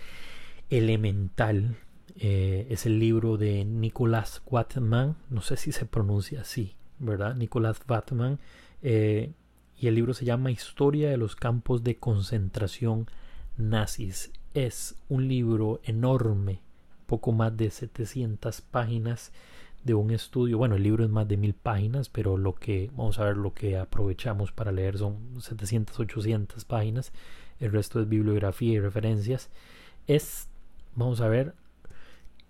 elemental, 0.70 1.76
eh, 2.16 2.68
es 2.70 2.86
el 2.86 3.00
libro 3.00 3.38
de 3.38 3.66
Nicolás 3.66 4.42
Watman, 4.46 5.16
no 5.30 5.42
sé 5.42 5.58
si 5.58 5.72
se 5.72 5.86
pronuncia 5.86 6.42
así, 6.42 6.76
¿verdad? 7.00 7.36
Nicolás 7.36 7.82
Watman, 7.88 8.40
eh, 8.82 9.32
y 9.82 9.88
el 9.88 9.96
libro 9.96 10.14
se 10.14 10.26
llama 10.26 10.52
Historia 10.52 11.10
de 11.10 11.18
los 11.18 11.36
campos 11.36 11.84
de 11.84 11.98
concentración 11.98 13.08
nazis. 13.58 14.32
Es 14.54 14.96
un 15.10 15.28
libro 15.28 15.82
enorme, 15.84 16.62
poco 17.08 17.32
más 17.32 17.58
de 17.58 17.72
700 17.72 18.62
páginas 18.62 19.32
de 19.84 19.96
un 19.96 20.12
estudio. 20.12 20.60
Bueno, 20.60 20.76
el 20.76 20.84
libro 20.84 21.04
es 21.04 21.10
más 21.10 21.28
de 21.28 21.36
mil 21.36 21.56
páginas, 21.56 22.10
pero 22.10 22.38
lo 22.38 22.54
que 22.54 22.92
vamos 22.96 23.18
a 23.18 23.26
ver 23.26 23.38
lo 23.38 23.56
que 23.56 23.76
aprovechamos 23.76 24.52
para 24.52 24.72
leer 24.72 25.00
son 25.00 25.42
700, 25.42 26.00
800 26.00 26.64
páginas. 26.66 27.12
El 27.60 27.72
resto 27.72 28.00
es 28.00 28.08
bibliografía 28.08 28.74
y 28.74 28.80
referencias. 28.80 29.50
Es, 30.06 30.48
vamos 30.96 31.22
a 31.22 31.28
ver, 31.28 31.56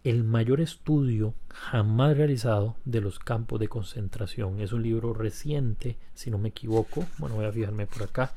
el 0.03 0.24
mayor 0.24 0.62
estudio 0.62 1.36
jamás 1.50 2.17
realizado 2.17 2.75
de 2.86 3.01
los 3.01 3.20
campos 3.20 3.60
de 3.60 3.67
concentración. 3.67 4.60
Es 4.60 4.74
un 4.74 4.81
libro 4.81 5.13
reciente, 5.13 5.98
si 6.15 6.31
no 6.31 6.38
me 6.38 6.50
equivoco. 6.50 7.05
Bueno, 7.20 7.36
voy 7.36 7.46
a 7.46 7.51
fijarme 7.51 7.86
por 7.86 8.03
acá. 8.03 8.34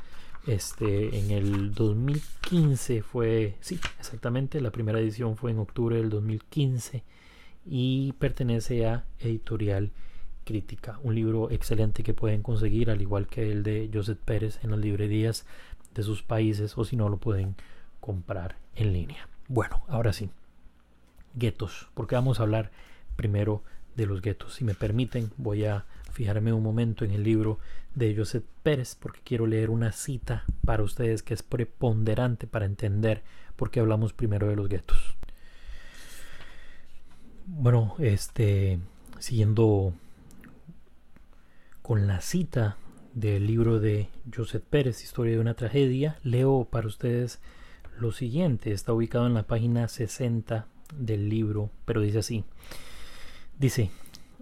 Este, 0.47 1.19
en 1.19 1.31
el 1.31 1.73
2015 1.73 3.03
fue, 3.03 3.57
sí, 3.61 3.81
exactamente, 3.99 4.61
la 4.61 4.71
primera 4.71 5.01
edición 5.01 5.37
fue 5.37 5.53
en 5.53 5.59
octubre 5.59 5.97
del 5.97 6.11
2015 6.11 7.03
y 7.65 8.13
pertenece 8.19 8.87
a 8.87 9.05
Editorial 9.21 9.91
Crítica, 10.45 11.01
un 11.03 11.15
libro 11.15 11.51
excelente 11.51 12.03
que 12.03 12.13
pueden 12.13 12.43
conseguir, 12.43 12.91
al 12.91 13.01
igual 13.01 13.27
que 13.27 13.51
el 13.51 13.63
de 13.63 13.89
Joseph 13.91 14.19
Pérez 14.23 14.59
en 14.63 14.73
las 14.73 14.81
librerías 14.81 15.47
de 15.95 16.03
sus 16.03 16.23
países 16.23 16.77
o 16.77 16.85
si 16.85 16.97
no 16.97 17.09
lo 17.09 17.17
pueden 17.17 17.55
comprar 18.01 18.57
en 18.75 18.93
línea. 18.93 19.27
Bueno, 19.49 19.83
ahora 19.89 20.13
sí 20.13 20.29
guetos, 21.35 21.89
porque 21.95 22.15
vamos 22.15 22.41
a 22.41 22.45
hablar 22.45 22.71
primero 23.17 23.63
de 23.97 24.07
los 24.07 24.23
guetos. 24.23 24.55
Si 24.55 24.65
me 24.65 24.75
permiten, 24.75 25.31
voy 25.37 25.65
a 25.65 25.85
fijarme 26.13 26.53
un 26.53 26.63
momento 26.63 27.05
en 27.05 27.11
el 27.11 27.25
libro 27.25 27.59
de 27.95 28.15
Joseph 28.17 28.45
Pérez, 28.63 28.95
porque 28.95 29.21
quiero 29.25 29.47
leer 29.47 29.71
una 29.71 29.93
cita 29.93 30.45
para 30.65 30.83
ustedes 30.83 31.23
que 31.23 31.35
es 31.35 31.43
preponderante 31.43 32.47
para 32.47 32.67
entender 32.67 33.23
por 33.57 33.71
qué 33.71 33.81
hablamos 33.81 34.13
primero 34.13 34.49
de 34.49 34.57
los 34.57 34.69
guetos. 34.69 35.17
Bueno, 37.47 37.95
este, 37.99 38.79
siguiendo 39.19 39.93
con 41.83 42.07
la 42.07 42.21
cita 42.21 42.79
del 43.13 43.47
libro 43.47 43.79
de 43.79 44.09
Joseph 44.35 44.65
Pérez, 44.69 45.03
Historia 45.03 45.35
de 45.35 45.41
una 45.41 45.55
tragedia, 45.55 46.19
leo 46.23 46.67
para 46.71 46.87
ustedes 46.87 47.41
lo 47.99 48.13
siguiente. 48.13 48.73
Está 48.73 48.93
ubicado 48.93 49.27
en 49.27 49.35
la 49.35 49.45
página 49.45 49.87
60 49.87 50.67
del 50.99 51.29
libro, 51.29 51.71
pero 51.85 52.01
dice 52.01 52.19
así. 52.19 52.45
Dice, 53.59 53.91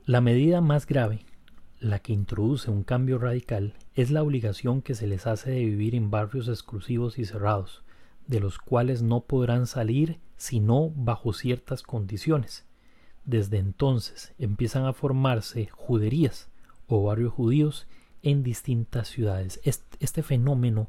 la 0.07 0.21
medida 0.21 0.61
más 0.61 0.87
grave, 0.87 1.25
la 1.79 1.99
que 1.99 2.13
introduce 2.13 2.71
un 2.71 2.83
cambio 2.83 3.19
radical, 3.19 3.75
es 3.95 4.11
la 4.11 4.23
obligación 4.23 4.83
que 4.83 4.95
se 4.95 5.07
les 5.07 5.27
hace 5.27 5.51
de 5.51 5.65
vivir 5.65 5.95
en 5.95 6.11
barrios 6.11 6.49
exclusivos 6.49 7.19
y 7.19 7.25
cerrados, 7.25 7.83
de 8.27 8.41
los 8.41 8.59
cuales 8.59 9.03
no 9.03 9.21
podrán 9.21 9.67
salir 9.67 10.19
sino 10.37 10.91
bajo 10.91 11.33
ciertas 11.33 11.83
condiciones. 11.83 12.65
Desde 13.25 13.59
entonces 13.59 14.33
empiezan 14.39 14.87
a 14.87 14.93
formarse 14.93 15.69
juderías 15.71 16.49
o 16.89 17.05
barrios 17.05 17.33
judíos 17.33 17.87
en 18.23 18.43
distintas 18.43 19.09
ciudades. 19.09 19.61
Este, 19.65 20.23
fenómeno 20.23 20.89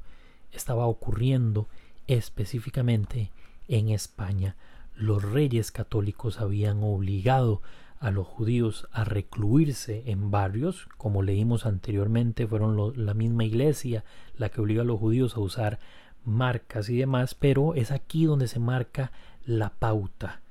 estaba 0.51 0.87
ocurriendo 0.87 1.67
específicamente 2.07 3.31
en 3.67 3.89
España 3.89 4.55
los 4.95 5.23
reyes 5.23 5.71
católicos 5.71 6.39
habían 6.39 6.83
obligado 6.83 7.61
a 7.99 8.11
los 8.11 8.27
judíos 8.27 8.87
a 8.91 9.05
recluirse 9.05 10.03
en 10.07 10.29
barrios, 10.29 10.89
como 10.97 11.23
leímos 11.23 11.65
anteriormente, 11.65 12.45
fueron 12.47 13.05
la 13.05 13.13
misma 13.13 13.45
iglesia 13.45 14.03
la 14.35 14.49
que 14.49 14.59
obliga 14.59 14.81
a 14.81 14.85
los 14.85 14.99
judíos 14.99 15.37
a 15.37 15.39
usar 15.39 15.79
marcas 16.25 16.89
y 16.89 16.97
demás, 16.97 17.33
pero 17.33 17.75
es 17.75 17.91
aquí 17.91 18.25
donde 18.25 18.47
se 18.49 18.59
marca 18.59 19.13
la 19.45 19.69
pauta. 19.69 20.41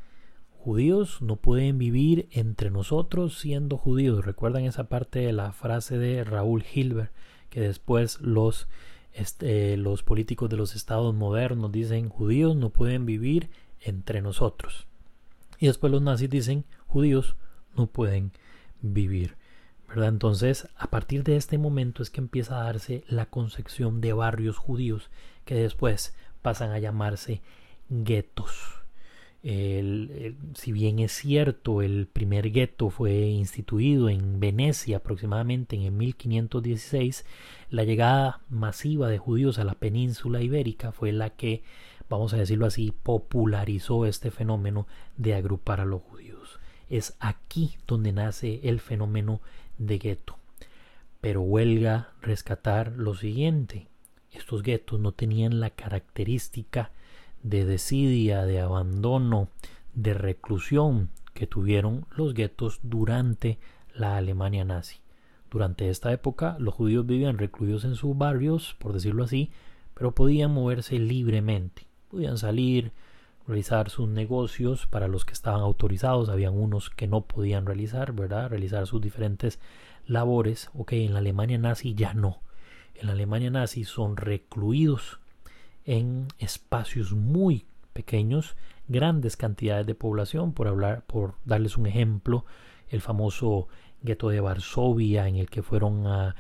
Judíos 0.65 1.21
no 1.21 1.37
pueden 1.37 1.77
vivir 1.77 2.29
entre 2.31 2.71
nosotros 2.71 3.39
siendo 3.39 3.77
judíos. 3.77 4.25
Recuerdan 4.25 4.65
esa 4.65 4.85
parte 4.85 5.19
de 5.19 5.33
la 5.33 5.53
frase 5.53 5.99
de 5.99 6.25
Raúl 6.25 6.65
Hilbert, 6.73 7.11
que 7.51 7.61
después 7.61 8.21
los, 8.21 8.69
este, 9.13 9.77
los 9.77 10.03
políticos 10.03 10.49
de 10.49 10.57
los 10.57 10.75
estados 10.75 11.15
modernos 11.15 11.71
dicen 11.73 12.09
judíos 12.09 12.57
no 12.57 12.71
pueden 12.71 13.05
vivir 13.05 13.51
entre 13.85 14.23
nosotros. 14.23 14.87
Y 15.59 15.67
después 15.67 15.93
los 15.93 16.03
nazis 16.03 16.31
dicen, 16.31 16.65
judíos 16.87 17.37
no 17.77 17.87
pueden 17.87 18.33
vivir. 18.81 19.37
¿verdad? 19.89 20.09
Entonces, 20.09 20.69
a 20.77 20.89
partir 20.89 21.23
de 21.23 21.37
este 21.37 21.59
momento 21.59 22.03
es 22.03 22.11
que 22.11 22.21
empieza 22.21 22.61
a 22.61 22.65
darse 22.65 23.05
la 23.09 23.27
concepción 23.27 24.01
de 24.01 24.13
barrios 24.13 24.57
judíos 24.57 25.11
que 25.45 25.55
después 25.55 26.15
pasan 26.41 26.71
a 26.71 26.79
llamarse 26.79 27.43
guetos. 27.89 28.81
si 29.43 30.73
bien 30.73 31.01
es 31.01 31.13
cierto, 31.13 31.83
el 31.83 32.07
primer 32.07 32.51
gueto 32.53 32.91
fue 32.91 33.13
instituido 33.13 34.09
en 34.09 34.41
Venecia 34.41 34.99
aproximadamente 34.99 35.77
en 35.77 35.83
el 35.83 35.93
1516, 35.93 37.27
la 37.69 37.85
llegada 37.85 38.41
masiva 38.49 39.09
de 39.09 39.19
judíos 39.19 39.59
a 39.59 39.65
la 39.65 39.75
península 39.75 40.41
ibérica 40.41 40.93
fue 40.93 41.13
la 41.13 41.31
que 41.31 41.63
vamos 42.13 42.35
a 42.35 42.37
decirlo 42.37 42.67
así, 42.67 42.93
popularizó 43.03 44.05
este 44.05 44.31
fenómeno 44.31 44.87
de 45.17 45.35
agrupar 45.35 45.81
a 45.81 45.87
los 45.87 46.03
judíos. 46.03 46.61
Es 46.91 47.17
aquí 47.21 47.77
donde 47.87 48.13
nace 48.13 48.61
el 48.65 48.81
fenómeno 48.81 49.41
de 49.79 49.99
gueto. 49.99 50.37
Pero 51.23 51.41
huelga 51.41 52.11
rescatar 52.21 52.93
lo 52.93 53.15
siguiente. 53.15 53.89
Estos 54.31 54.63
guetos 54.63 55.01
no 55.01 55.13
tenían 55.13 55.59
la 55.59 55.71
característica 55.71 56.91
de 57.43 57.65
desidia, 57.65 58.45
de 58.45 58.61
abandono, 58.61 59.49
de 59.95 60.13
reclusión 60.13 61.09
que 61.33 61.47
tuvieron 61.47 62.07
los 62.15 62.35
guetos 62.35 62.81
durante 62.83 63.59
la 63.95 64.19
Alemania 64.19 64.65
nazi. 64.65 64.99
Durante 65.51 65.89
esta 65.89 66.13
época 66.13 66.57
los 66.59 66.75
judíos 66.75 67.07
vivían 67.07 67.39
recluidos 67.39 67.85
en 67.85 67.95
sus 67.95 68.17
barrios, 68.17 68.77
por 68.79 68.93
decirlo 68.93 69.25
así, 69.25 69.51
pero 69.95 70.13
podían 70.13 70.53
moverse 70.53 70.99
libremente 70.99 71.92
podían 72.13 72.37
salir, 72.37 72.93
realizar 73.49 73.89
sus 73.89 74.07
negocios 74.07 74.87
para 74.87 75.09
los 75.09 75.25
que 75.25 75.33
estaban 75.33 75.63
autorizados, 75.63 76.29
habían 76.29 76.53
unos 76.53 76.91
que 76.91 77.09
no 77.09 77.23
podían 77.23 77.65
realizar, 77.65 78.13
¿verdad? 78.13 78.51
Realizar 78.51 78.87
sus 78.87 79.01
diferentes 79.01 79.59
labores. 80.07 80.71
Ok, 80.75 80.93
en 80.93 81.15
la 81.15 81.21
Alemania 81.21 81.57
nazi 81.57 81.95
ya 81.95 82.13
no. 82.13 82.41
En 82.95 83.07
la 83.07 83.15
Alemania 83.15 83.51
nazi 83.51 83.85
son 83.85 84.19
recluidos 84.19 85.21
en 85.87 86.29
espacios 86.39 87.13
muy 87.13 87.65
pequeños, 87.95 88.57
grandes 88.89 89.39
cantidades 89.39 89.87
de 89.87 89.95
población, 89.95 90.53
por 90.53 90.69
hablar, 90.69 91.03
por 91.07 91.35
darles 91.47 91.79
un 91.79 91.87
ejemplo, 91.87 92.45
el 92.91 93.01
famoso 93.01 93.69
gueto 94.03 94.29
de 94.29 94.41
Varsovia, 94.41 95.29
en 95.29 95.37
el 95.37 95.49
que 95.49 95.63
fueron 95.63 96.07
a 96.07 96.37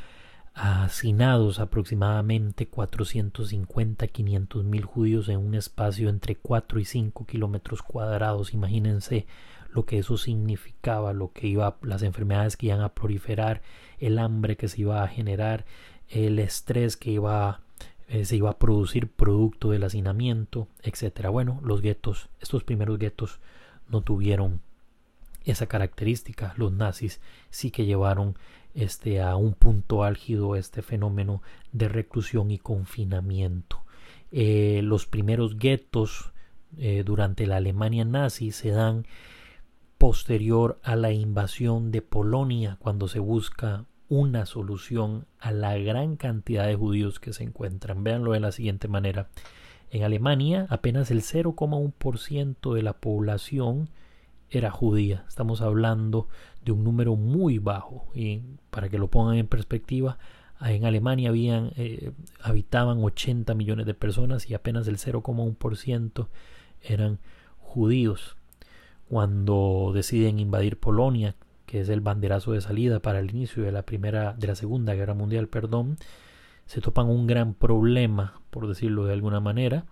hacinados 0.54 1.59
aproximadamente 1.59 2.71
450-500 2.71 4.64
mil 4.64 4.85
judíos 4.85 5.28
en 5.28 5.38
un 5.38 5.54
espacio 5.54 6.09
entre 6.09 6.37
4 6.37 6.80
y 6.80 6.85
5 6.85 7.26
kilómetros 7.26 7.82
cuadrados. 7.82 8.52
Imagínense 8.52 9.26
lo 9.71 9.87
que 9.87 9.99
eso 9.99 10.18
significaba, 10.18 11.12
lo 11.12 11.32
que 11.32 11.47
iba, 11.47 11.76
las 11.82 12.02
enfermedades 12.02 12.56
que 12.56 12.66
iban 12.66 12.82
a 12.82 12.94
proliferar, 12.94 13.62
el 13.99 14.18
hambre 14.18 14.56
que 14.56 14.68
se 14.68 14.82
iba 14.82 15.02
a 15.02 15.09
generar, 15.09 15.64
el 16.09 16.38
estrés 16.38 16.97
que 16.97 17.12
iba 17.12 17.61
eh, 18.09 18.26
se 18.26 18.37
iba 18.37 18.50
a 18.50 18.59
producir 18.59 19.11
producto 19.11 19.71
del 19.71 19.85
hacinamiento, 19.85 20.68
etcétera. 20.82 21.30
Bueno, 21.30 21.61
los 21.64 21.80
guetos, 21.80 22.28
estos 22.40 22.62
primeros 22.62 22.99
guetos 22.99 23.40
no 23.88 24.02
tuvieron 24.02 24.61
esa 25.44 25.66
característica. 25.66 26.52
Los 26.59 26.73
nazis 26.73 27.23
sí 27.49 27.71
que 27.71 27.87
llevaron 27.87 28.37
este, 28.75 29.21
a 29.21 29.37
un 29.37 29.55
punto 29.55 30.05
álgido 30.05 30.57
este 30.57 30.83
fenómeno 30.83 31.43
de 31.73 31.88
reclusión 31.88 32.50
y 32.50 32.59
confinamiento. 32.59 33.83
Eh, 34.31 34.81
los 34.83 35.07
primeros 35.07 35.59
guetos 35.59 36.33
eh, 36.79 37.02
durante 37.05 37.47
la 37.47 37.57
Alemania 37.57 38.05
nazi 38.05 38.50
se 38.50 38.71
dan 38.71 39.07
posterior 39.99 40.81
a 40.83 40.97
la 40.97 41.12
invasión 41.12 41.93
de 41.93 42.02
Polonia, 42.02 42.76
cuando 42.81 43.09
se 43.09 43.21
busca 43.21 43.85
una 44.09 44.47
solución 44.47 45.26
a 45.38 45.52
la 45.52 45.76
gran 45.79 46.17
cantidad 46.17 46.67
de 46.67 46.75
judíos 46.75 47.21
que 47.21 47.33
se 47.33 47.45
encuentran. 47.45 48.05
Véanlo 48.05 48.33
de 48.33 48.41
la 48.41 48.52
siguiente 48.52 48.88
manera. 48.88 49.29
En 49.91 50.02
Alemania 50.02 50.67
apenas 50.71 51.11
el 51.11 51.21
0,1% 51.23 52.75
de 52.75 52.83
la 52.83 52.95
población 52.95 53.91
era 54.50 54.71
judía. 54.71 55.25
Estamos 55.29 55.61
hablando 55.61 56.29
de 56.64 56.73
un 56.73 56.85
número 56.85 57.16
muy 57.16 57.59
bajo. 57.59 58.07
Y 58.14 58.40
para 58.71 58.88
que 58.88 58.99
lo 58.99 59.09
pongan 59.09 59.37
en 59.37 59.47
perspectiva, 59.47 60.19
en 60.61 60.85
Alemania 60.85 61.31
habían, 61.31 61.73
eh, 61.76 62.12
habitaban 62.40 63.02
80 63.02 63.54
millones 63.54 63.87
de 63.87 63.95
personas 63.95 64.49
y 64.49 64.54
apenas 64.54 64.87
el 64.87 64.99
0,1% 64.99 66.28
eran 66.83 67.19
judíos. 67.59 68.37
Cuando 69.09 69.92
deciden 69.95 70.38
invadir 70.38 70.78
Polonia, 70.78 71.35
que 71.66 71.81
es 71.81 71.88
el 71.88 72.00
banderazo 72.00 72.52
de 72.52 72.61
salida 72.61 73.00
para 73.00 73.19
el 73.19 73.31
inicio 73.31 73.62
de 73.62 73.73
la 73.73 73.83
primera, 73.83 74.35
de 74.35 74.47
la 74.47 74.54
segunda 74.54 74.95
guerra 74.95 75.14
mundial, 75.14 75.49
perdón, 75.49 75.97
se 76.66 76.81
topan 76.81 77.09
un 77.09 77.26
gran 77.26 77.54
problema, 77.54 78.40
por 78.50 78.69
decirlo 78.69 79.04
de 79.04 79.12
alguna 79.12 79.40
manera. 79.40 79.85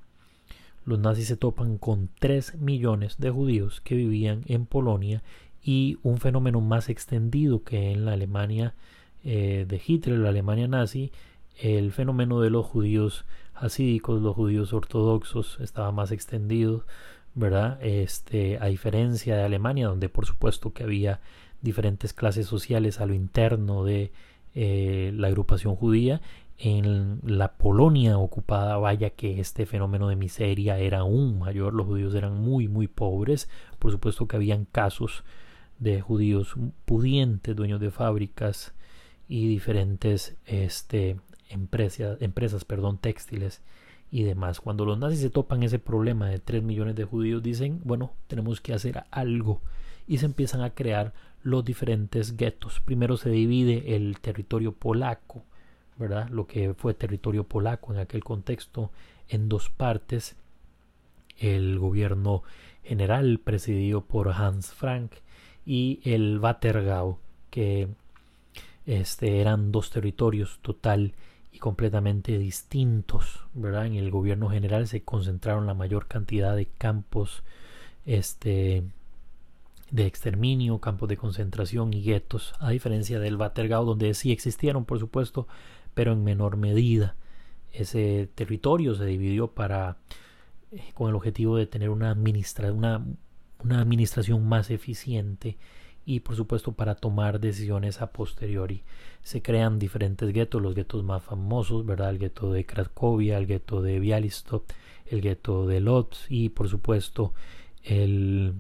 Los 0.84 0.98
nazis 0.98 1.26
se 1.26 1.36
topan 1.36 1.78
con 1.78 2.08
3 2.20 2.56
millones 2.56 3.18
de 3.18 3.30
judíos 3.30 3.80
que 3.80 3.96
vivían 3.96 4.44
en 4.46 4.66
Polonia 4.66 5.22
y 5.62 5.98
un 6.02 6.18
fenómeno 6.18 6.60
más 6.60 6.88
extendido 6.88 7.62
que 7.62 7.92
en 7.92 8.04
la 8.04 8.12
Alemania 8.12 8.74
eh, 9.24 9.66
de 9.68 9.80
Hitler, 9.84 10.18
la 10.18 10.30
Alemania 10.30 10.68
nazi, 10.68 11.12
el 11.58 11.92
fenómeno 11.92 12.40
de 12.40 12.50
los 12.50 12.66
judíos 12.66 13.26
hasídicos, 13.54 14.22
los 14.22 14.34
judíos 14.34 14.72
ortodoxos, 14.72 15.58
estaba 15.60 15.92
más 15.92 16.12
extendido, 16.12 16.86
¿verdad? 17.34 17.78
Este, 17.82 18.58
a 18.58 18.66
diferencia 18.66 19.36
de 19.36 19.42
Alemania, 19.42 19.88
donde 19.88 20.08
por 20.08 20.26
supuesto 20.26 20.72
que 20.72 20.84
había 20.84 21.20
diferentes 21.60 22.14
clases 22.14 22.46
sociales 22.46 23.00
a 23.00 23.06
lo 23.06 23.12
interno 23.14 23.84
de 23.84 24.12
eh, 24.54 25.12
la 25.14 25.28
agrupación 25.28 25.76
judía, 25.76 26.22
en 26.62 27.20
la 27.24 27.52
Polonia 27.52 28.18
ocupada, 28.18 28.76
vaya 28.76 29.10
que 29.10 29.40
este 29.40 29.64
fenómeno 29.64 30.08
de 30.08 30.16
miseria 30.16 30.78
era 30.78 30.98
aún 31.00 31.38
mayor, 31.38 31.72
los 31.72 31.86
judíos 31.86 32.14
eran 32.14 32.34
muy, 32.34 32.68
muy 32.68 32.86
pobres, 32.86 33.48
por 33.78 33.90
supuesto 33.92 34.28
que 34.28 34.36
habían 34.36 34.66
casos 34.66 35.24
de 35.80 36.00
judíos 36.00 36.54
pudientes, 36.84 37.56
dueños 37.56 37.80
de 37.80 37.90
fábricas 37.90 38.72
y 39.28 39.48
diferentes 39.48 40.36
este, 40.46 41.18
empresas, 41.48 42.20
empresas 42.20 42.64
perdón, 42.64 42.98
textiles 42.98 43.62
y 44.10 44.22
demás. 44.22 44.60
Cuando 44.60 44.84
los 44.84 44.98
nazis 44.98 45.20
se 45.20 45.30
topan 45.30 45.62
ese 45.62 45.78
problema 45.78 46.28
de 46.28 46.38
3 46.38 46.62
millones 46.62 46.96
de 46.96 47.04
judíos, 47.04 47.42
dicen, 47.42 47.80
bueno, 47.84 48.12
tenemos 48.28 48.60
que 48.60 48.74
hacer 48.74 49.04
algo 49.10 49.60
y 50.06 50.18
se 50.18 50.26
empiezan 50.26 50.60
a 50.60 50.70
crear 50.70 51.12
los 51.42 51.64
diferentes 51.64 52.36
guetos. 52.36 52.80
Primero 52.80 53.16
se 53.16 53.30
divide 53.30 53.96
el 53.96 54.18
territorio 54.20 54.72
polaco, 54.72 55.44
¿verdad? 55.96 56.28
Lo 56.28 56.46
que 56.46 56.74
fue 56.74 56.92
territorio 56.94 57.44
polaco 57.44 57.92
en 57.94 58.00
aquel 58.00 58.22
contexto 58.22 58.90
en 59.28 59.48
dos 59.48 59.70
partes. 59.70 60.36
El 61.38 61.78
gobierno 61.78 62.42
general 62.82 63.40
presidido 63.42 64.02
por 64.02 64.28
Hans 64.28 64.72
Frank 64.72 65.12
y 65.64 66.00
el 66.04 66.38
Watergau, 66.38 67.18
que 67.50 67.88
este, 68.86 69.40
eran 69.40 69.72
dos 69.72 69.90
territorios 69.90 70.58
total 70.62 71.14
y 71.52 71.58
completamente 71.58 72.38
distintos, 72.38 73.44
¿verdad? 73.54 73.86
En 73.86 73.94
el 73.94 74.10
gobierno 74.10 74.48
general 74.50 74.86
se 74.86 75.02
concentraron 75.02 75.66
la 75.66 75.74
mayor 75.74 76.06
cantidad 76.06 76.56
de 76.56 76.66
campos 76.66 77.42
este, 78.06 78.84
de 79.90 80.06
exterminio, 80.06 80.78
campos 80.78 81.08
de 81.08 81.16
concentración 81.16 81.92
y 81.92 82.02
guetos, 82.02 82.54
a 82.60 82.70
diferencia 82.70 83.18
del 83.20 83.36
Watergau, 83.36 83.84
donde 83.84 84.14
sí 84.14 84.32
existieron, 84.32 84.84
por 84.84 84.98
supuesto, 84.98 85.46
pero 85.94 86.12
en 86.12 86.24
menor 86.24 86.56
medida. 86.56 87.16
Ese 87.72 88.28
territorio 88.34 88.94
se 88.94 89.04
dividió 89.04 89.48
para 89.48 89.96
eh, 90.72 90.92
con 90.94 91.08
el 91.08 91.14
objetivo 91.14 91.56
de 91.56 91.66
tener 91.66 91.90
una, 91.90 92.10
administra 92.10 92.72
una, 92.72 93.04
una 93.64 93.80
administración 93.80 94.48
más 94.48 94.70
eficiente 94.70 95.56
y 96.04 96.20
por 96.20 96.36
supuesto 96.36 96.72
para 96.72 96.94
tomar 96.94 97.40
decisiones 97.40 98.00
a 98.00 98.10
posteriori. 98.10 98.82
Se 99.22 99.42
crean 99.42 99.78
diferentes 99.78 100.32
guetos, 100.32 100.62
los 100.62 100.74
guetos 100.74 101.04
más 101.04 101.22
famosos, 101.22 101.84
¿verdad? 101.84 102.10
El 102.10 102.18
gueto 102.18 102.52
de 102.52 102.66
Cracovia, 102.66 103.38
el 103.38 103.46
gueto 103.46 103.82
de 103.82 104.00
Bialystok, 104.00 104.64
el 105.06 105.20
gueto 105.20 105.66
de 105.66 105.80
Lodz 105.80 106.26
y 106.28 106.48
por 106.48 106.68
supuesto 106.68 107.32
el 107.84 108.54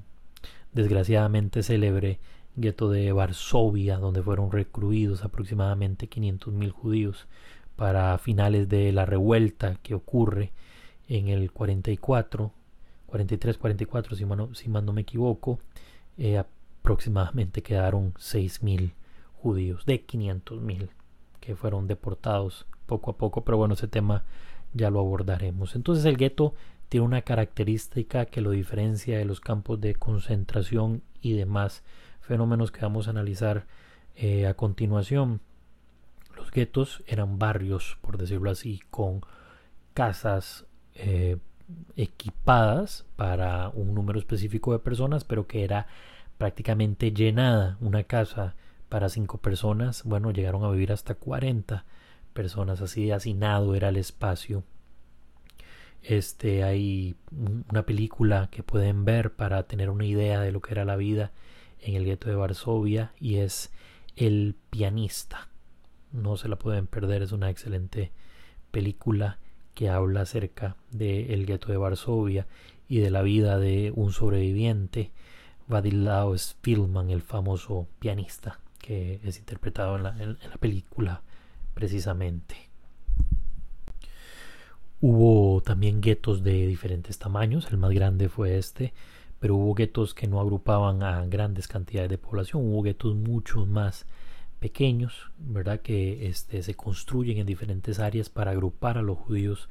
desgraciadamente 0.72 1.62
célebre 1.62 2.18
gueto 2.56 2.90
de 2.90 3.12
Varsovia, 3.12 3.98
donde 3.98 4.22
fueron 4.22 4.52
recluidos 4.52 5.24
aproximadamente 5.24 6.08
500.000 6.08 6.70
judíos 6.70 7.26
para 7.76 8.16
finales 8.18 8.68
de 8.68 8.92
la 8.92 9.06
revuelta 9.06 9.76
que 9.82 9.94
ocurre 9.94 10.52
en 11.08 11.28
el 11.28 11.50
44, 11.50 12.52
43-44, 13.10 14.14
si, 14.14 14.62
si 14.62 14.68
mal 14.68 14.84
no 14.84 14.92
me 14.92 15.02
equivoco, 15.02 15.58
eh, 16.18 16.38
aproximadamente 16.38 17.62
quedaron 17.62 18.14
6.000 18.14 18.92
judíos 19.34 19.86
de 19.86 20.06
500.000 20.06 20.88
que 21.40 21.56
fueron 21.56 21.86
deportados 21.86 22.66
poco 22.86 23.10
a 23.12 23.16
poco, 23.16 23.44
pero 23.44 23.56
bueno, 23.56 23.74
ese 23.74 23.88
tema 23.88 24.24
ya 24.74 24.90
lo 24.90 25.00
abordaremos. 25.00 25.74
Entonces 25.76 26.04
el 26.04 26.16
gueto 26.16 26.54
tiene 26.88 27.06
una 27.06 27.22
característica 27.22 28.26
que 28.26 28.40
lo 28.40 28.50
diferencia 28.50 29.18
de 29.18 29.24
los 29.24 29.40
campos 29.40 29.80
de 29.80 29.94
concentración 29.94 31.02
y 31.22 31.34
demás 31.34 31.82
fenómenos 32.20 32.70
que 32.70 32.82
vamos 32.82 33.06
a 33.06 33.10
analizar 33.10 33.66
eh, 34.16 34.46
a 34.46 34.54
continuación. 34.54 35.40
Los 36.36 36.50
guetos 36.50 37.02
eran 37.06 37.38
barrios, 37.38 37.98
por 38.00 38.18
decirlo 38.18 38.50
así, 38.50 38.80
con 38.90 39.22
casas 39.94 40.66
eh, 40.94 41.38
equipadas 41.96 43.04
para 43.16 43.68
un 43.70 43.94
número 43.94 44.18
específico 44.18 44.72
de 44.72 44.78
personas, 44.78 45.24
pero 45.24 45.46
que 45.46 45.64
era 45.64 45.86
prácticamente 46.38 47.12
llenada 47.12 47.76
una 47.80 48.04
casa 48.04 48.54
para 48.88 49.08
cinco 49.08 49.38
personas, 49.38 50.02
bueno, 50.04 50.30
llegaron 50.32 50.64
a 50.64 50.70
vivir 50.70 50.92
hasta 50.92 51.14
40 51.14 51.84
personas, 52.32 52.80
así 52.80 53.06
de 53.06 53.12
hacinado 53.12 53.74
era 53.74 53.88
el 53.88 53.96
espacio. 53.96 54.64
Este, 56.02 56.64
hay 56.64 57.14
una 57.70 57.84
película 57.84 58.48
que 58.50 58.62
pueden 58.62 59.04
ver 59.04 59.32
para 59.32 59.64
tener 59.64 59.90
una 59.90 60.06
idea 60.06 60.40
de 60.40 60.50
lo 60.50 60.60
que 60.60 60.72
era 60.72 60.84
la 60.84 60.96
vida 60.96 61.30
en 61.80 61.94
el 61.94 62.04
gueto 62.04 62.28
de 62.28 62.36
Varsovia 62.36 63.12
y 63.20 63.36
es 63.36 63.70
El 64.16 64.56
pianista. 64.70 65.48
No 66.12 66.36
se 66.36 66.48
la 66.48 66.56
pueden 66.56 66.86
perder, 66.86 67.22
es 67.22 67.32
una 67.32 67.50
excelente 67.50 68.12
película 68.70 69.38
que 69.74 69.88
habla 69.88 70.22
acerca 70.22 70.76
del 70.90 71.46
gueto 71.46 71.72
de 71.72 71.78
Varsovia 71.78 72.46
y 72.88 72.98
de 72.98 73.10
la 73.10 73.22
vida 73.22 73.58
de 73.58 73.92
un 73.94 74.12
sobreviviente 74.12 75.10
Vadilao 75.68 76.36
Spilman, 76.36 77.10
el 77.10 77.22
famoso 77.22 77.86
pianista 77.98 78.58
que 78.80 79.20
es 79.22 79.38
interpretado 79.38 79.96
en 79.96 80.02
la, 80.02 80.56
película 80.58 81.22
precisamente. 81.74 82.56
Hubo 85.00 85.62
también 85.62 86.00
guetos 86.00 86.42
de 86.42 86.66
diferentes 86.66 87.18
tamaños, 87.18 87.68
el 87.70 87.78
más 87.78 87.92
grande 87.92 88.28
fue 88.28 88.58
este, 88.58 88.92
pero 89.38 89.54
hubo 89.56 89.74
guetos 89.74 90.12
que 90.12 90.26
no 90.26 90.40
agrupaban 90.40 91.02
a 91.02 91.24
grandes 91.26 91.68
cantidades 91.68 92.10
de 92.10 92.18
población, 92.18 92.62
hubo 92.64 92.82
guetos 92.82 93.14
mucho 93.14 93.64
más 93.64 94.06
pequeños, 94.60 95.30
¿verdad? 95.38 95.80
Que 95.80 96.28
este, 96.28 96.62
se 96.62 96.74
construyen 96.74 97.38
en 97.38 97.46
diferentes 97.46 97.98
áreas 97.98 98.28
para 98.28 98.52
agrupar 98.52 98.98
a 98.98 99.02
los 99.02 99.18
judíos 99.18 99.68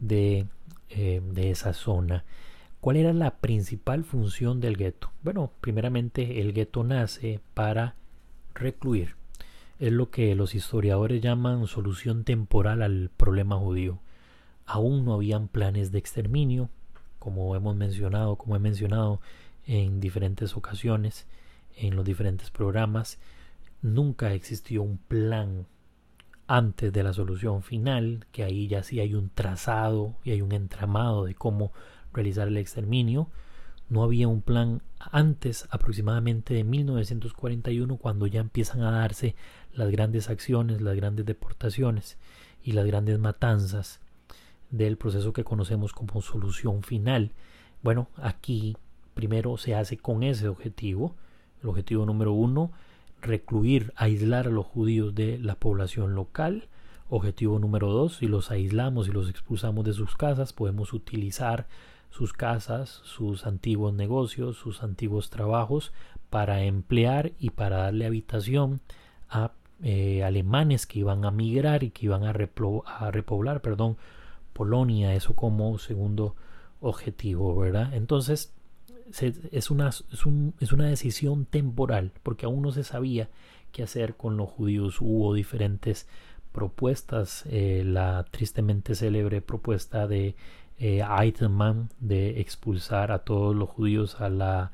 de, 0.00 0.46
eh, 0.90 1.20
de 1.22 1.50
esa 1.50 1.72
zona. 1.74 2.24
¿Cuál 2.80 2.96
era 2.96 3.12
la 3.12 3.36
principal 3.36 4.02
función 4.02 4.60
del 4.60 4.76
gueto? 4.76 5.12
Bueno, 5.22 5.52
primeramente 5.60 6.40
el 6.40 6.52
gueto 6.52 6.82
nace 6.82 7.40
para 7.54 7.94
recluir. 8.54 9.14
Es 9.78 9.92
lo 9.92 10.10
que 10.10 10.34
los 10.34 10.54
historiadores 10.54 11.22
llaman 11.22 11.66
solución 11.66 12.24
temporal 12.24 12.82
al 12.82 13.10
problema 13.16 13.56
judío. 13.56 14.00
Aún 14.66 15.04
no 15.04 15.14
habían 15.14 15.48
planes 15.48 15.92
de 15.92 15.98
exterminio, 15.98 16.70
como 17.18 17.54
hemos 17.54 17.76
mencionado, 17.76 18.36
como 18.36 18.56
he 18.56 18.58
mencionado 18.58 19.20
en 19.66 20.00
diferentes 20.00 20.56
ocasiones, 20.56 21.26
en 21.76 21.94
los 21.94 22.04
diferentes 22.04 22.50
programas. 22.50 23.18
Nunca 23.82 24.32
existió 24.32 24.82
un 24.82 24.96
plan 24.96 25.66
antes 26.46 26.92
de 26.92 27.02
la 27.02 27.12
solución 27.12 27.62
final, 27.62 28.26
que 28.30 28.44
ahí 28.44 28.68
ya 28.68 28.82
sí 28.82 29.00
hay 29.00 29.14
un 29.14 29.30
trazado 29.30 30.14
y 30.24 30.30
hay 30.30 30.40
un 30.42 30.52
entramado 30.52 31.24
de 31.24 31.34
cómo 31.34 31.72
realizar 32.12 32.48
el 32.48 32.56
exterminio. 32.58 33.28
No 33.88 34.02
había 34.02 34.28
un 34.28 34.40
plan 34.40 34.82
antes 34.98 35.66
aproximadamente 35.70 36.54
de 36.54 36.64
1941 36.64 37.96
cuando 37.96 38.26
ya 38.26 38.40
empiezan 38.40 38.82
a 38.82 38.90
darse 38.90 39.34
las 39.74 39.90
grandes 39.90 40.30
acciones, 40.30 40.80
las 40.80 40.96
grandes 40.96 41.26
deportaciones 41.26 42.18
y 42.62 42.72
las 42.72 42.86
grandes 42.86 43.18
matanzas 43.18 44.00
del 44.70 44.96
proceso 44.96 45.32
que 45.32 45.44
conocemos 45.44 45.92
como 45.92 46.22
solución 46.22 46.82
final. 46.82 47.32
Bueno, 47.82 48.08
aquí 48.16 48.76
primero 49.14 49.56
se 49.56 49.74
hace 49.74 49.98
con 49.98 50.22
ese 50.22 50.48
objetivo. 50.48 51.14
El 51.62 51.68
objetivo 51.68 52.06
número 52.06 52.32
uno, 52.32 52.72
recluir, 53.22 53.92
aislar 53.96 54.46
a 54.46 54.50
los 54.50 54.66
judíos 54.66 55.14
de 55.14 55.38
la 55.38 55.54
población 55.54 56.14
local. 56.14 56.68
Objetivo 57.08 57.58
número 57.58 57.90
dos, 57.90 58.16
si 58.16 58.26
los 58.26 58.50
aislamos 58.50 59.08
y 59.08 59.12
los 59.12 59.28
expulsamos 59.28 59.84
de 59.84 59.92
sus 59.92 60.16
casas, 60.16 60.52
podemos 60.52 60.92
utilizar 60.92 61.66
sus 62.10 62.32
casas, 62.32 63.00
sus 63.04 63.46
antiguos 63.46 63.94
negocios, 63.94 64.56
sus 64.56 64.82
antiguos 64.82 65.30
trabajos 65.30 65.92
para 66.30 66.62
emplear 66.64 67.32
y 67.38 67.50
para 67.50 67.78
darle 67.78 68.06
habitación 68.06 68.80
a 69.28 69.52
eh, 69.82 70.22
alemanes 70.22 70.86
que 70.86 71.00
iban 71.00 71.24
a 71.24 71.30
migrar 71.30 71.82
y 71.82 71.90
que 71.90 72.06
iban 72.06 72.24
a, 72.24 72.30
a 72.30 73.10
repoblar 73.10 73.60
perdón, 73.60 73.96
Polonia, 74.52 75.14
eso 75.14 75.34
como 75.34 75.78
segundo 75.78 76.36
objetivo, 76.80 77.56
¿verdad? 77.56 77.94
Entonces, 77.94 78.52
es, 79.50 79.70
una, 79.70 79.88
es, 79.88 80.72
una 80.72 80.86
decisión 80.86 81.46
temporal, 81.46 82.12
porque 82.22 82.46
aún 82.46 82.62
no 82.62 82.72
se 82.72 82.84
sabía 82.84 83.28
qué 83.72 83.82
hacer 83.82 84.16
con 84.16 84.36
los 84.36 84.48
judíos. 84.48 85.00
Hubo 85.00 85.34
diferentes 85.34 86.08
propuestas, 86.52 87.44
eh, 87.46 87.82
la 87.84 88.24
tristemente 88.30 88.94
célebre 88.94 89.40
propuesta 89.40 90.06
de 90.06 90.34
eh, 90.78 91.02
de 92.00 92.40
expulsar 92.40 93.12
a 93.12 93.20
todos 93.20 93.54
los 93.54 93.68
judíos 93.68 94.20
a 94.20 94.28
la 94.28 94.72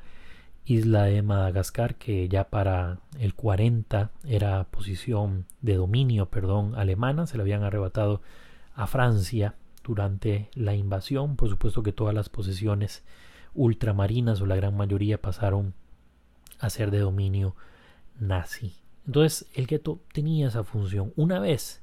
isla 0.65 1.03
de 1.03 1.21
Madagascar, 1.21 1.95
que 1.95 2.27
ya 2.29 2.49
para 2.49 2.99
el 3.19 3.33
40 3.33 4.11
era 4.27 4.63
posición 4.65 5.45
de 5.61 5.75
dominio, 5.75 6.27
perdón, 6.27 6.75
alemana, 6.75 7.27
se 7.27 7.37
le 7.37 7.43
habían 7.43 7.63
arrebatado 7.63 8.21
a 8.75 8.87
Francia 8.87 9.55
durante 9.83 10.49
la 10.53 10.75
invasión. 10.75 11.35
Por 11.35 11.49
supuesto 11.49 11.83
que 11.83 11.91
todas 11.91 12.13
las 12.13 12.29
posesiones 12.29 13.03
ultramarinas 13.59 14.39
o 14.39 14.45
la 14.45 14.55
gran 14.55 14.75
mayoría 14.77 15.21
pasaron 15.21 15.73
a 16.59 16.69
ser 16.69 16.91
de 16.91 16.99
dominio 16.99 17.55
nazi. 18.17 18.73
Entonces 19.05 19.47
el 19.53 19.67
gueto 19.67 19.99
tenía 20.13 20.47
esa 20.47 20.63
función. 20.63 21.11
Una 21.17 21.39
vez 21.39 21.81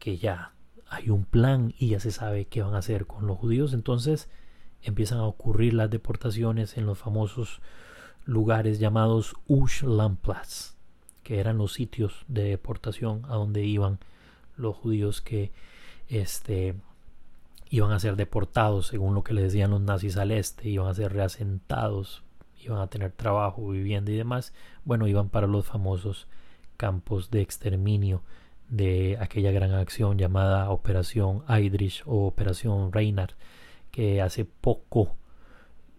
que 0.00 0.18
ya 0.18 0.52
hay 0.88 1.10
un 1.10 1.24
plan 1.24 1.74
y 1.78 1.90
ya 1.90 2.00
se 2.00 2.10
sabe 2.10 2.46
qué 2.46 2.62
van 2.62 2.74
a 2.74 2.78
hacer 2.78 3.06
con 3.06 3.26
los 3.26 3.38
judíos, 3.38 3.72
entonces 3.72 4.28
empiezan 4.82 5.18
a 5.18 5.26
ocurrir 5.26 5.74
las 5.74 5.90
deportaciones 5.90 6.76
en 6.76 6.86
los 6.86 6.98
famosos 6.98 7.60
lugares 8.24 8.80
llamados 8.80 9.36
Uschlandplatz, 9.46 10.74
que 11.22 11.38
eran 11.38 11.58
los 11.58 11.72
sitios 11.72 12.24
de 12.26 12.44
deportación 12.44 13.24
a 13.26 13.34
donde 13.34 13.64
iban 13.64 14.00
los 14.56 14.74
judíos 14.74 15.20
que 15.20 15.52
este, 16.08 16.74
iban 17.70 17.92
a 17.92 17.98
ser 17.98 18.16
deportados 18.16 18.88
según 18.88 19.14
lo 19.14 19.24
que 19.24 19.34
le 19.34 19.42
decían 19.42 19.70
los 19.70 19.80
nazis 19.80 20.16
al 20.16 20.30
este, 20.30 20.68
iban 20.68 20.88
a 20.88 20.94
ser 20.94 21.12
reasentados, 21.12 22.22
iban 22.64 22.80
a 22.80 22.86
tener 22.88 23.12
trabajo, 23.12 23.68
vivienda 23.68 24.10
y 24.10 24.16
demás, 24.16 24.52
bueno, 24.84 25.06
iban 25.06 25.28
para 25.28 25.46
los 25.46 25.66
famosos 25.66 26.28
campos 26.76 27.30
de 27.30 27.40
exterminio 27.40 28.22
de 28.68 29.16
aquella 29.20 29.52
gran 29.52 29.72
acción 29.72 30.18
llamada 30.18 30.70
Operación 30.70 31.42
Heydrich 31.48 32.02
o 32.06 32.26
Operación 32.26 32.92
Reinhardt, 32.92 33.36
que 33.90 34.20
hace 34.20 34.44
poco 34.44 35.14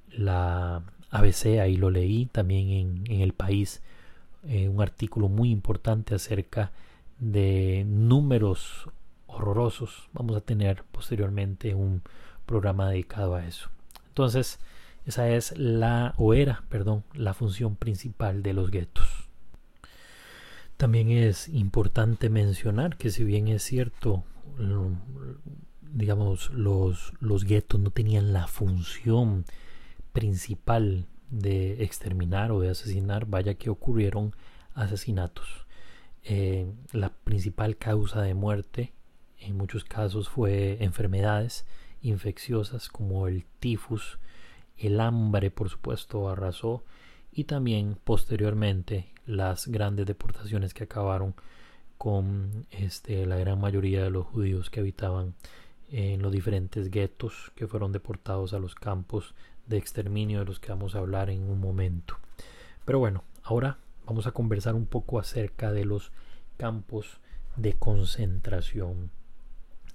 la 0.10 0.84
ABC, 1.10 1.60
ahí 1.62 1.78
lo 1.78 1.90
leí 1.90 2.26
también 2.26 3.06
en, 3.10 3.22
el 3.22 3.34
país, 3.34 3.82
eh, 4.44 4.68
un 4.68 4.82
artículo 4.82 5.30
muy 5.30 5.52
importante 5.52 6.16
acerca 6.16 6.72
de 7.20 7.86
números 7.88 8.90
horrorosos. 9.38 10.10
Vamos 10.14 10.36
a 10.36 10.42
tener 10.42 10.84
posteriormente 10.92 11.76
un 11.76 12.02
programa 12.46 12.90
dedicado 12.90 13.36
a 13.36 13.46
eso. 13.46 13.70
Entonces, 14.10 14.60
esa 15.06 15.30
es 15.30 15.58
la, 15.58 16.14
o 16.18 16.34
era, 16.34 16.64
perdón, 16.70 17.04
la 17.14 17.34
función 17.34 17.76
principal 17.76 18.44
de 18.44 18.54
los 18.54 18.72
guetos. 18.72 19.30
También 20.76 21.10
es 21.10 21.50
importante 21.50 22.30
mencionar 22.30 22.98
que 22.98 23.10
si 23.10 23.24
bien 23.24 23.48
es 23.48 23.64
cierto, 23.64 24.24
digamos, 25.94 26.52
los, 26.52 27.14
los 27.20 27.46
guetos 27.46 27.80
no 27.80 27.92
tenían 27.92 28.34
la 28.34 28.48
función 28.48 29.46
principal 30.14 31.08
de 31.30 31.84
exterminar 31.84 32.52
o 32.52 32.60
de 32.60 32.70
asesinar, 32.70 33.26
vaya 33.26 33.56
que 33.56 33.70
ocurrieron 33.70 34.36
asesinatos. 34.74 35.66
Eh, 36.24 36.70
la 36.92 37.10
principal 37.10 37.78
causa 37.78 38.22
de 38.22 38.34
muerte 38.34 38.94
en 39.40 39.58
muchos 39.58 39.84
casos 39.84 40.30
fue 40.30 40.84
enfermedades 40.84 41.66
infecciosas 42.02 42.90
como 42.90 43.28
el 43.28 43.46
tifus, 43.60 44.20
el 44.78 45.00
hambre 45.00 45.52
por 45.52 45.70
supuesto 45.70 46.30
arrasó 46.30 46.84
y 47.32 47.46
también 47.46 47.98
posteriormente 48.04 49.14
las 49.26 49.68
grandes 49.68 50.06
deportaciones 50.06 50.74
que 50.74 50.86
acabaron 50.86 51.36
con 51.98 52.68
este, 52.72 53.26
la 53.26 53.38
gran 53.38 53.60
mayoría 53.60 54.04
de 54.04 54.12
los 54.12 54.26
judíos 54.28 54.70
que 54.70 54.80
habitaban 54.80 55.34
en 55.90 56.22
los 56.22 56.32
diferentes 56.32 56.92
guetos 56.92 57.52
que 57.56 57.68
fueron 57.68 57.92
deportados 57.92 58.54
a 58.54 58.60
los 58.60 58.76
campos 58.76 59.34
de 59.68 59.78
exterminio 59.78 60.40
de 60.40 60.46
los 60.46 60.60
que 60.60 60.70
vamos 60.70 60.96
a 60.96 61.00
hablar 61.00 61.30
en 61.30 61.50
un 61.50 61.60
momento. 61.60 62.18
Pero 62.86 63.00
bueno, 63.00 63.24
ahora 63.44 63.78
vamos 64.06 64.28
a 64.28 64.32
conversar 64.32 64.76
un 64.76 64.86
poco 64.86 65.20
acerca 65.20 65.72
de 65.72 65.86
los 65.86 66.12
campos 66.58 67.20
de 67.56 67.74
concentración 67.74 69.12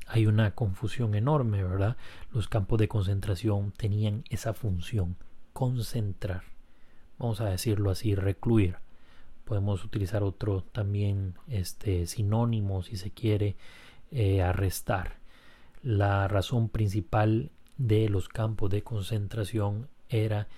hay 0.07 0.27
una 0.27 0.55
confusión 0.55 1.15
enorme, 1.15 1.63
¿verdad? 1.63 1.97
Los 2.33 2.49
campos 2.49 2.79
de 2.79 2.89
concentración 2.89 3.73
tenían 3.73 4.25
esa 4.31 4.55
función, 4.55 5.17
concentrar, 5.53 6.45
vamos 7.19 7.41
a 7.41 7.47
decirlo 7.47 7.91
así, 7.91 8.15
recluir. 8.15 8.77
Podemos 9.45 9.85
utilizar 9.85 10.23
otro 10.23 10.63
también 10.63 11.35
este 11.49 12.07
sinónimo 12.07 12.83
si 12.83 12.97
se 12.97 13.11
quiere 13.11 13.57
eh, 14.11 14.43
arrestar. 14.43 15.19
La 15.83 16.29
razón 16.29 16.69
principal 16.69 17.51
de 17.77 18.09
los 18.09 18.29
campos 18.29 18.71
de 18.71 18.83
concentración 18.83 19.89
era 20.09 20.49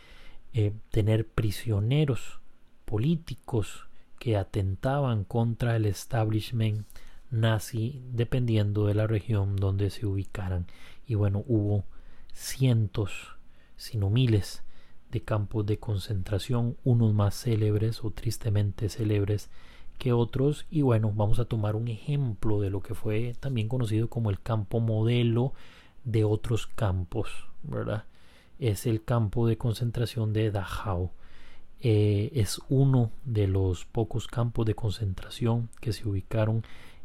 eh, 0.52 0.72
tener 0.90 1.26
prisioneros 1.26 2.40
políticos 2.85 3.88
que 4.18 4.37
atentaban 4.37 5.24
contra 5.24 5.76
el 5.76 5.87
establishment 5.87 6.87
nazi 7.35 8.03
dependiendo 8.12 8.87
de 8.87 8.94
la 8.94 9.07
región 9.07 9.57
donde 9.57 9.90
se 9.90 10.07
ubicaran. 10.07 10.66
Y 11.07 11.14
bueno, 11.14 11.44
hubo 11.47 11.85
cientos, 12.33 13.37
sino 13.77 14.11
miles 14.11 14.62
de 15.11 15.23
campos 15.23 15.66
de 15.66 15.79
concentración, 15.79 16.77
unos 16.85 17.14
más 17.14 17.35
célebres 17.40 18.03
o 18.05 18.11
tristemente 18.11 18.88
célebres 18.88 19.51
que 19.99 20.12
otros. 20.12 20.66
Y 20.70 20.83
bueno, 20.83 21.12
vamos 21.14 21.38
a 21.38 21.44
tomar 21.44 21.77
un 21.77 21.88
ejemplo 21.88 22.61
de 22.61 22.70
lo 22.70 22.81
que 22.81 22.94
fue 22.94 23.35
también 23.38 23.68
conocido 23.68 24.09
como 24.09 24.31
el 24.31 24.40
campo 24.40 24.81
modelo 24.81 25.53
de 26.05 26.25
otros 26.25 26.66
campos, 26.66 27.31
¿verdad? 27.62 28.05
Es 28.59 28.87
el 28.87 29.03
campo 29.05 29.47
de 29.47 29.57
concentración 29.57 30.33
de 30.33 30.51
Dachau. 30.51 31.11
Eh, 31.81 32.31
es 32.35 32.61
uno 32.68 33.11
de 33.25 33.47
los 33.47 33.85
pocos 33.85 34.27
campos 34.27 34.64
de 34.64 34.75
concentración 34.75 35.68
que 35.81 35.92
se 35.92 36.09
ubicaron 36.09 36.64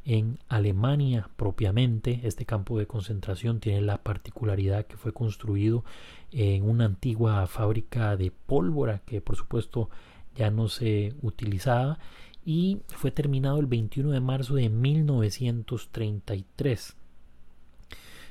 en 0.09 0.39
Alemania 0.47 1.29
propiamente. 1.35 2.21
Este 2.23 2.45
campo 2.45 2.79
de 2.79 2.87
concentración 2.87 3.59
tiene 3.59 3.81
la 3.81 4.01
particularidad 4.01 4.87
que 4.87 4.97
fue 4.97 5.13
construido 5.13 5.85
en 6.31 6.67
una 6.67 6.85
antigua 6.85 7.45
fábrica 7.45 8.17
de 8.17 8.31
pólvora 8.31 9.03
que 9.05 9.21
por 9.21 9.35
supuesto 9.35 9.91
ya 10.35 10.49
no 10.49 10.67
se 10.67 11.13
utilizaba 11.21 11.99
y 12.43 12.79
fue 12.87 13.11
terminado 13.11 13.59
el 13.59 13.67
21 13.67 14.09
de 14.09 14.19
marzo 14.19 14.55
de 14.55 14.69
1933 14.69 16.95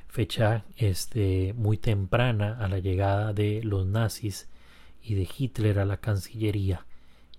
fecha 0.08 0.64
este, 0.76 1.54
muy 1.56 1.76
temprana 1.76 2.58
a 2.58 2.66
la 2.66 2.80
llegada 2.80 3.32
de 3.32 3.62
los 3.62 3.86
nazis 3.86 4.48
y 5.00 5.14
de 5.14 5.28
Hitler 5.38 5.78
a 5.78 5.84
la 5.84 5.98
Cancillería 5.98 6.87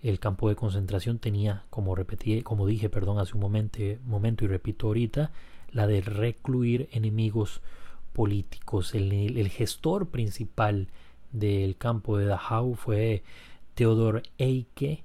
el 0.02 0.20
campo 0.20 0.50
de 0.50 0.56
concentración 0.56 1.20
tenía, 1.20 1.64
como 1.70 1.96
repetí, 1.96 2.42
como 2.42 2.66
dije, 2.66 2.90
perdón, 2.90 3.20
hace 3.20 3.34
un 3.34 3.42
momento, 3.42 3.80
momento 4.06 4.46
y 4.46 4.48
repito 4.48 4.88
ahorita, 4.88 5.32
la 5.72 5.88
de 5.88 6.02
recluir 6.02 6.90
enemigos 6.92 7.62
políticos. 8.14 8.96
El, 8.96 9.50
gestor 9.50 10.10
principal 10.10 10.88
del 11.32 11.78
campo 11.78 12.18
de 12.18 12.26
Dachau 12.26 12.76
fue 12.76 13.24
Theodor 13.76 14.24
Eike 14.38 15.04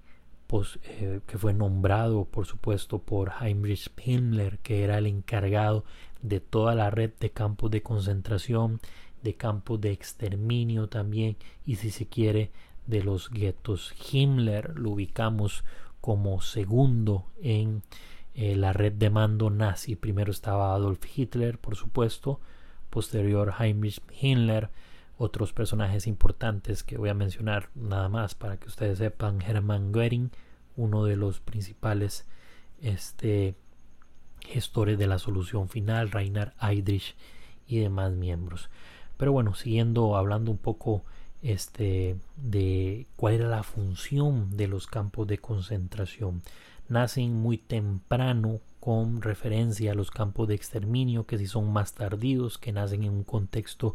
eh, 0.84 1.20
que 1.26 1.38
fue 1.38 1.52
nombrado 1.52 2.26
por 2.26 2.46
supuesto 2.46 3.00
por 3.00 3.32
Heinrich 3.40 3.90
Himmler 4.04 4.58
que 4.58 4.84
era 4.84 4.98
el 4.98 5.06
encargado 5.06 5.84
de 6.22 6.38
toda 6.38 6.76
la 6.76 6.90
red 6.90 7.10
de 7.18 7.30
campos 7.30 7.72
de 7.72 7.82
concentración 7.82 8.80
de 9.24 9.34
campos 9.34 9.80
de 9.80 9.90
exterminio 9.90 10.88
también 10.88 11.36
y 11.66 11.76
si 11.76 11.90
se 11.90 12.06
quiere 12.06 12.52
de 12.86 13.02
los 13.02 13.30
guetos 13.30 13.94
Himmler 14.12 14.78
lo 14.78 14.90
ubicamos 14.90 15.64
como 16.00 16.40
segundo 16.40 17.26
en 17.40 17.82
eh, 18.34 18.56
la 18.56 18.72
red 18.72 18.92
de 18.92 19.10
mando 19.10 19.50
nazi. 19.50 19.96
Primero 19.96 20.30
estaba 20.30 20.74
Adolf 20.74 21.04
Hitler 21.16 21.58
por 21.58 21.76
supuesto 21.76 22.40
posterior 22.90 23.54
Heinrich 23.58 24.00
Himmler 24.20 24.70
otros 25.16 25.52
personajes 25.52 26.06
importantes 26.06 26.82
que 26.82 26.98
voy 26.98 27.08
a 27.08 27.14
mencionar 27.14 27.70
nada 27.74 28.08
más 28.08 28.34
para 28.34 28.56
que 28.56 28.68
ustedes 28.68 28.98
sepan 28.98 29.40
Hermann 29.40 29.92
Goering 29.92 30.30
uno 30.76 31.04
de 31.04 31.16
los 31.16 31.40
principales 31.40 32.26
este, 32.80 33.54
gestores 34.40 34.98
de 34.98 35.06
la 35.06 35.18
solución 35.18 35.68
final 35.68 36.10
Reinhard 36.10 36.52
Heydrich 36.60 37.16
y 37.66 37.78
demás 37.78 38.12
miembros. 38.12 38.70
Pero 39.16 39.32
bueno 39.32 39.54
siguiendo 39.54 40.16
hablando 40.16 40.50
un 40.50 40.58
poco 40.58 41.04
este 41.44 42.16
de 42.36 43.06
cuál 43.16 43.34
era 43.34 43.48
la 43.48 43.62
función 43.62 44.56
de 44.56 44.66
los 44.66 44.86
campos 44.86 45.28
de 45.28 45.38
concentración. 45.38 46.42
Nacen 46.88 47.34
muy 47.34 47.58
temprano 47.58 48.60
con 48.80 49.22
referencia 49.22 49.92
a 49.92 49.94
los 49.94 50.10
campos 50.10 50.48
de 50.48 50.54
exterminio 50.54 51.26
que 51.26 51.38
si 51.38 51.46
son 51.46 51.72
más 51.72 51.94
tardíos 51.94 52.58
que 52.58 52.72
nacen 52.72 53.04
en 53.04 53.12
un 53.12 53.24
contexto 53.24 53.94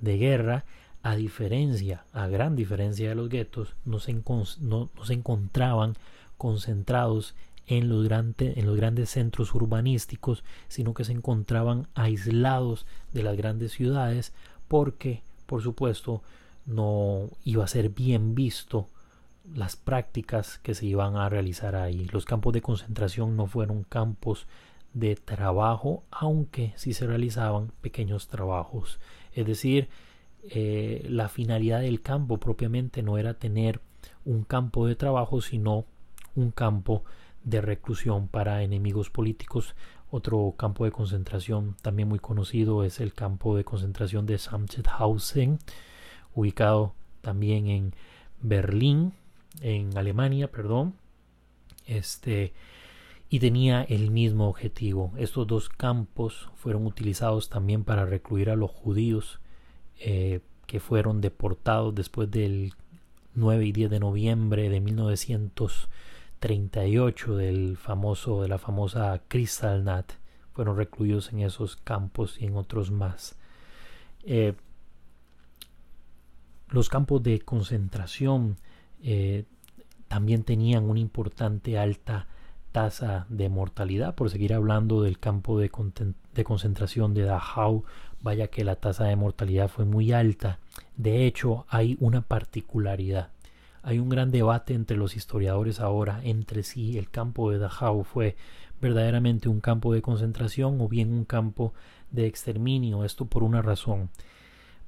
de 0.00 0.18
guerra, 0.18 0.64
a 1.02 1.16
diferencia, 1.16 2.04
a 2.12 2.28
gran 2.28 2.54
diferencia 2.54 3.08
de 3.08 3.14
los 3.14 3.28
guetos, 3.28 3.74
no 3.84 3.98
se, 3.98 4.14
no, 4.60 4.90
se 5.02 5.14
encontraban 5.14 5.96
concentrados 6.38 7.34
en 7.66 7.88
los, 7.88 8.08
en 8.10 8.66
los 8.66 8.76
grandes 8.76 9.10
centros 9.10 9.54
urbanísticos, 9.54 10.44
sino 10.68 10.94
que 10.94 11.04
se 11.04 11.12
encontraban 11.12 11.88
aislados 11.94 12.86
de 13.12 13.22
las 13.22 13.36
grandes 13.36 13.72
ciudades 13.72 14.32
porque, 14.68 15.22
por 15.46 15.62
supuesto, 15.62 16.22
no 16.66 17.30
iba 17.44 17.64
a 17.64 17.68
ser 17.68 17.90
bien 17.90 18.34
visto 18.34 18.88
las 19.54 19.76
prácticas 19.76 20.58
que 20.58 20.74
se 20.74 20.86
iban 20.86 21.16
a 21.16 21.28
realizar 21.28 21.74
ahí. 21.74 22.06
Los 22.12 22.24
campos 22.24 22.52
de 22.52 22.62
concentración 22.62 23.36
no 23.36 23.46
fueron 23.46 23.82
campos 23.84 24.46
de 24.94 25.16
trabajo, 25.16 26.04
aunque 26.10 26.72
sí 26.76 26.92
se 26.92 27.06
realizaban 27.06 27.72
pequeños 27.80 28.28
trabajos 28.28 29.00
es 29.34 29.46
decir, 29.46 29.88
eh, 30.44 31.06
la 31.08 31.28
finalidad 31.28 31.80
del 31.80 32.02
campo 32.02 32.38
propiamente 32.38 33.02
no 33.02 33.18
era 33.18 33.34
tener 33.34 33.80
un 34.24 34.44
campo 34.44 34.86
de 34.86 34.96
trabajo, 34.96 35.40
sino 35.40 35.84
un 36.34 36.50
campo 36.50 37.04
de 37.44 37.60
reclusión 37.60 38.28
para 38.28 38.62
enemigos 38.62 39.10
políticos. 39.10 39.74
Otro 40.10 40.54
campo 40.58 40.84
de 40.84 40.92
concentración 40.92 41.76
también 41.80 42.08
muy 42.08 42.18
conocido 42.18 42.84
es 42.84 43.00
el 43.00 43.14
campo 43.14 43.56
de 43.56 43.64
concentración 43.64 44.26
de 44.26 44.38
Samtethausen, 44.38 45.58
ubicado 46.34 46.94
también 47.20 47.68
en 47.68 47.94
Berlín, 48.40 49.12
en 49.60 49.96
Alemania, 49.96 50.50
perdón. 50.50 50.94
Este 51.86 52.52
y 53.32 53.40
tenía 53.40 53.82
el 53.84 54.10
mismo 54.10 54.46
objetivo. 54.46 55.10
Estos 55.16 55.46
dos 55.46 55.70
campos 55.70 56.50
fueron 56.56 56.84
utilizados 56.84 57.48
también 57.48 57.82
para 57.82 58.04
recluir 58.04 58.50
a 58.50 58.56
los 58.56 58.70
judíos 58.70 59.40
eh, 59.98 60.40
que 60.66 60.80
fueron 60.80 61.22
deportados 61.22 61.94
después 61.94 62.30
del 62.30 62.74
9 63.34 63.64
y 63.64 63.72
10 63.72 63.90
de 63.90 64.00
noviembre 64.00 64.68
de 64.68 64.80
1938 64.80 67.36
del 67.36 67.78
famoso 67.78 68.42
de 68.42 68.48
la 68.48 68.58
famosa 68.58 69.22
Kristallnacht 69.28 70.12
fueron 70.52 70.76
recluidos 70.76 71.32
en 71.32 71.40
esos 71.40 71.76
campos 71.76 72.36
y 72.38 72.44
en 72.44 72.56
otros 72.56 72.90
más. 72.90 73.36
Eh, 74.24 74.52
los 76.72 76.88
campos 76.88 77.22
de 77.22 77.40
concentración 77.40 78.56
eh, 79.02 79.44
también 80.08 80.42
tenían 80.42 80.88
una 80.88 81.00
importante 81.00 81.78
alta 81.78 82.26
tasa 82.72 83.26
de 83.28 83.48
mortalidad, 83.48 84.14
por 84.14 84.30
seguir 84.30 84.54
hablando 84.54 85.02
del 85.02 85.18
campo 85.18 85.58
de, 85.58 85.70
concentración 85.70 87.14
de 87.14 87.22
Dachau, 87.22 87.84
vaya 88.22 88.48
que 88.48 88.64
la 88.64 88.76
tasa 88.76 89.04
de 89.04 89.16
mortalidad 89.16 89.68
fue 89.68 89.84
muy 89.84 90.12
alta. 90.12 90.58
De 90.96 91.26
hecho, 91.26 91.66
hay 91.68 91.96
una 92.00 92.22
particularidad. 92.22 93.28
Hay 93.82 93.98
un 93.98 94.08
gran 94.08 94.30
debate 94.30 94.74
entre 94.74 94.96
los 94.96 95.16
historiadores 95.16 95.80
ahora 95.80 96.20
entre 96.22 96.62
si 96.62 96.96
el 96.98 97.10
campo 97.10 97.50
de 97.50 97.58
Dachau 97.58 98.04
fue 98.04 98.36
verdaderamente 98.80 99.48
un 99.48 99.60
campo 99.60 99.92
de 99.92 100.02
concentración 100.02 100.80
o 100.80 100.88
bien 100.88 101.12
un 101.12 101.24
campo 101.24 101.74
de 102.10 102.26
exterminio. 102.26 103.04
Esto 103.04 103.26
por 103.26 103.42
una 103.42 103.60
razón. 103.60 104.08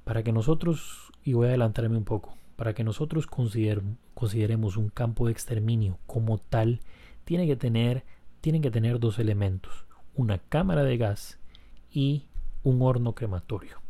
Para 0.05 0.23
que 0.23 0.33
nosotros, 0.33 1.04
y 1.25 1.33
voy 1.33 1.47
a 1.47 1.49
adelantarme 1.49 1.97
un 1.97 2.05
poco, 2.05 2.35
para 2.57 2.75
que 2.75 2.85
nosotros 2.85 3.27
consideremos 3.27 4.77
un 4.77 4.89
campo 4.91 5.27
de 5.27 5.33
exterminio 5.33 5.99
como 6.07 6.39
tal, 6.39 6.81
tiene 7.25 7.47
que 7.47 7.57
tener, 7.57 8.05
tienen 8.41 8.63
que 8.63 8.71
tener 8.71 9.01
dos 9.01 9.19
elementos, 9.19 9.87
una 10.15 10.39
cámara 10.39 10.85
de 10.85 10.97
gas 10.99 11.39
y 11.91 12.27
un 12.63 12.83
horno 12.83 13.15
crematorio. 13.15 13.81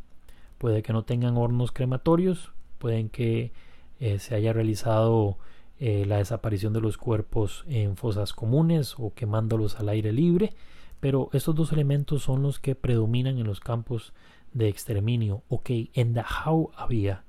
Puede 0.58 0.82
que 0.82 0.92
no 0.92 1.04
tengan 1.04 1.36
hornos 1.36 1.72
crematorios, 1.72 2.52
pueden 2.78 3.08
que 3.08 3.52
eh, 3.98 4.18
se 4.18 4.34
haya 4.34 4.52
realizado 4.52 5.38
eh, 5.80 6.04
la 6.06 6.18
desaparición 6.18 6.72
de 6.72 6.80
los 6.80 6.96
cuerpos 6.98 7.64
en 7.68 7.96
fosas 7.96 8.32
comunes 8.32 8.94
o 8.98 9.12
quemándolos 9.12 9.80
al 9.80 9.88
aire 9.88 10.12
libre, 10.12 10.54
pero 11.00 11.28
estos 11.32 11.54
dos 11.54 11.72
elementos 11.72 12.22
son 12.22 12.42
los 12.42 12.60
que 12.60 12.74
predominan 12.74 13.38
en 13.38 13.46
los 13.46 13.60
campos 13.60 14.14
de 14.54 14.68
exterminio. 14.68 15.42
Ok, 15.48 15.70
en 15.92 16.14
Dachau 16.14 16.70
había. 16.74 17.24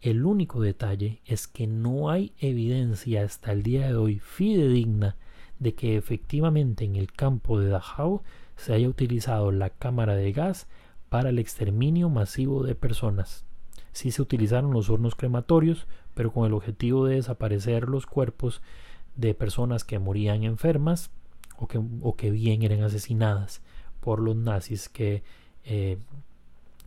El 0.00 0.24
único 0.24 0.60
detalle 0.60 1.20
es 1.26 1.46
que 1.46 1.66
no 1.66 2.10
hay 2.10 2.32
evidencia 2.38 3.22
hasta 3.22 3.52
el 3.52 3.62
día 3.62 3.88
de 3.88 3.94
hoy 3.94 4.18
fidedigna 4.18 5.16
de 5.58 5.74
que 5.74 5.96
efectivamente 5.96 6.84
en 6.84 6.96
el 6.96 7.12
campo 7.12 7.60
de 7.60 7.68
Dachau 7.68 8.22
se 8.56 8.72
haya 8.72 8.88
utilizado 8.88 9.52
la 9.52 9.70
cámara 9.70 10.14
de 10.14 10.32
gas 10.32 10.66
para 11.08 11.28
el 11.28 11.38
exterminio 11.38 12.08
masivo 12.08 12.64
de 12.64 12.74
personas. 12.74 13.44
Sí 13.92 14.10
se 14.10 14.22
utilizaron 14.22 14.72
los 14.72 14.88
hornos 14.88 15.14
crematorios, 15.14 15.86
pero 16.14 16.32
con 16.32 16.46
el 16.46 16.54
objetivo 16.54 17.06
de 17.06 17.16
desaparecer 17.16 17.88
los 17.88 18.06
cuerpos 18.06 18.62
de 19.14 19.34
personas 19.34 19.84
que 19.84 19.98
morían 19.98 20.42
enfermas 20.42 21.10
o 21.58 21.68
que, 21.68 21.78
o 22.00 22.16
que 22.16 22.30
bien 22.30 22.62
eran 22.62 22.82
asesinadas 22.82 23.62
por 24.00 24.20
los 24.20 24.34
nazis 24.34 24.88
que 24.88 25.22
eh, 25.64 25.98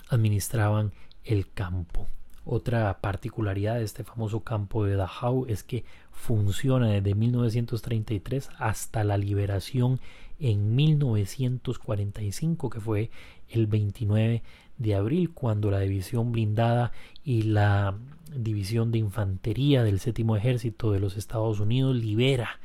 administraban 0.09 0.91
el 1.23 1.51
campo. 1.51 2.07
Otra 2.45 2.99
particularidad 3.01 3.75
de 3.75 3.83
este 3.83 4.03
famoso 4.03 4.41
campo 4.41 4.85
de 4.85 4.95
Dachau 4.95 5.45
es 5.47 5.63
que 5.63 5.83
funciona 6.11 6.89
desde 6.89 7.15
1933 7.15 8.49
hasta 8.59 9.03
la 9.03 9.17
liberación 9.17 9.99
en 10.39 10.75
1945, 10.75 12.69
que 12.69 12.79
fue 12.79 13.09
el 13.49 13.65
29 13.65 14.43
de 14.77 14.95
abril, 14.95 15.31
cuando 15.31 15.71
la 15.71 15.79
división 15.79 16.31
blindada 16.31 16.91
y 17.23 17.43
la 17.43 17.97
división 18.35 18.91
de 18.91 18.99
infantería 18.99 19.83
del 19.83 19.99
séptimo 19.99 20.35
ejército 20.35 20.91
de 20.91 20.99
los 20.99 21.17
Estados 21.17 21.59
Unidos 21.59 21.95
libera 21.95 22.59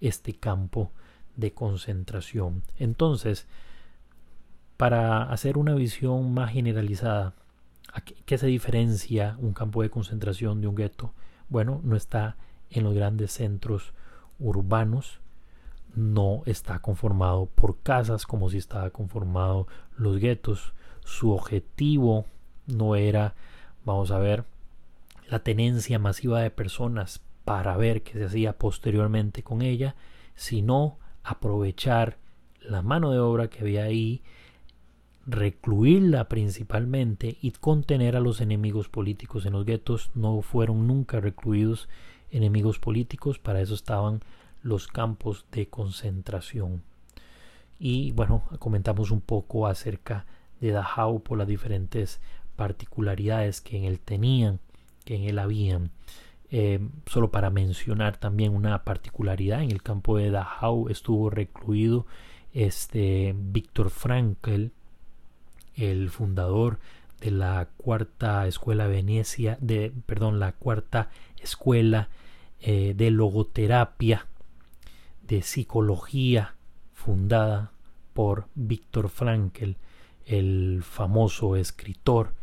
este 0.00 0.32
campo 0.34 0.90
de 1.36 1.52
concentración. 1.52 2.62
Entonces, 2.78 3.46
para 4.80 5.24
hacer 5.24 5.58
una 5.58 5.74
visión 5.74 6.32
más 6.32 6.52
generalizada 6.52 7.34
¿Qué 8.24 8.38
se 8.38 8.46
diferencia 8.46 9.36
un 9.38 9.52
campo 9.52 9.82
de 9.82 9.90
concentración 9.90 10.62
de 10.62 10.68
un 10.68 10.74
gueto? 10.74 11.12
Bueno, 11.50 11.82
no 11.84 11.96
está 11.96 12.36
en 12.70 12.84
los 12.84 12.94
grandes 12.94 13.32
centros 13.32 13.92
urbanos, 14.38 15.20
no 15.94 16.42
está 16.46 16.78
conformado 16.78 17.44
por 17.46 17.82
casas 17.82 18.24
como 18.24 18.48
si 18.48 18.56
estaba 18.56 18.88
conformado 18.88 19.66
los 19.98 20.18
guetos. 20.18 20.72
Su 21.04 21.32
objetivo 21.32 22.24
no 22.66 22.96
era, 22.96 23.34
vamos 23.84 24.10
a 24.12 24.18
ver, 24.18 24.44
la 25.28 25.40
tenencia 25.40 25.98
masiva 25.98 26.40
de 26.40 26.50
personas 26.50 27.20
para 27.44 27.76
ver 27.76 28.02
qué 28.02 28.14
se 28.14 28.24
hacía 28.24 28.56
posteriormente 28.56 29.42
con 29.42 29.60
ella, 29.60 29.94
sino 30.36 30.96
aprovechar 31.22 32.16
la 32.62 32.80
mano 32.80 33.10
de 33.10 33.18
obra 33.18 33.48
que 33.48 33.60
había 33.60 33.84
ahí 33.84 34.22
recluirla 35.30 36.28
principalmente 36.28 37.38
y 37.40 37.52
contener 37.52 38.16
a 38.16 38.20
los 38.20 38.40
enemigos 38.40 38.88
políticos. 38.88 39.46
En 39.46 39.52
los 39.52 39.64
guetos 39.64 40.10
no 40.14 40.42
fueron 40.42 40.86
nunca 40.86 41.20
recluidos 41.20 41.88
enemigos 42.30 42.78
políticos, 42.78 43.38
para 43.38 43.60
eso 43.60 43.74
estaban 43.74 44.20
los 44.62 44.88
campos 44.88 45.46
de 45.52 45.68
concentración. 45.68 46.82
Y 47.78 48.12
bueno, 48.12 48.44
comentamos 48.58 49.10
un 49.10 49.20
poco 49.20 49.66
acerca 49.66 50.26
de 50.60 50.70
Dachau 50.70 51.22
por 51.22 51.38
las 51.38 51.48
diferentes 51.48 52.20
particularidades 52.56 53.60
que 53.60 53.78
en 53.78 53.84
él 53.84 54.00
tenían, 54.00 54.60
que 55.04 55.16
en 55.16 55.22
él 55.22 55.38
habían. 55.38 55.90
Eh, 56.52 56.80
solo 57.06 57.30
para 57.30 57.48
mencionar 57.48 58.16
también 58.16 58.54
una 58.54 58.82
particularidad, 58.84 59.62
en 59.62 59.70
el 59.70 59.82
campo 59.82 60.18
de 60.18 60.30
Dachau 60.30 60.88
estuvo 60.88 61.30
recluido 61.30 62.06
este 62.52 63.34
Víctor 63.36 63.90
Frankl, 63.90 64.66
el 65.76 66.10
fundador 66.10 66.78
de 67.20 67.30
la 67.30 67.68
cuarta 67.76 68.46
escuela 68.46 68.86
Venecia, 68.86 69.58
de, 69.60 69.92
perdón, 70.06 70.40
la 70.40 70.52
cuarta 70.52 71.10
escuela 71.40 72.08
eh, 72.60 72.94
de 72.96 73.10
logoterapia, 73.10 74.26
de 75.26 75.42
psicología, 75.42 76.54
fundada 76.94 77.72
por 78.14 78.46
Víctor 78.54 79.08
Frankl, 79.08 79.72
el 80.26 80.82
famoso 80.82 81.56
escritor 81.56 82.34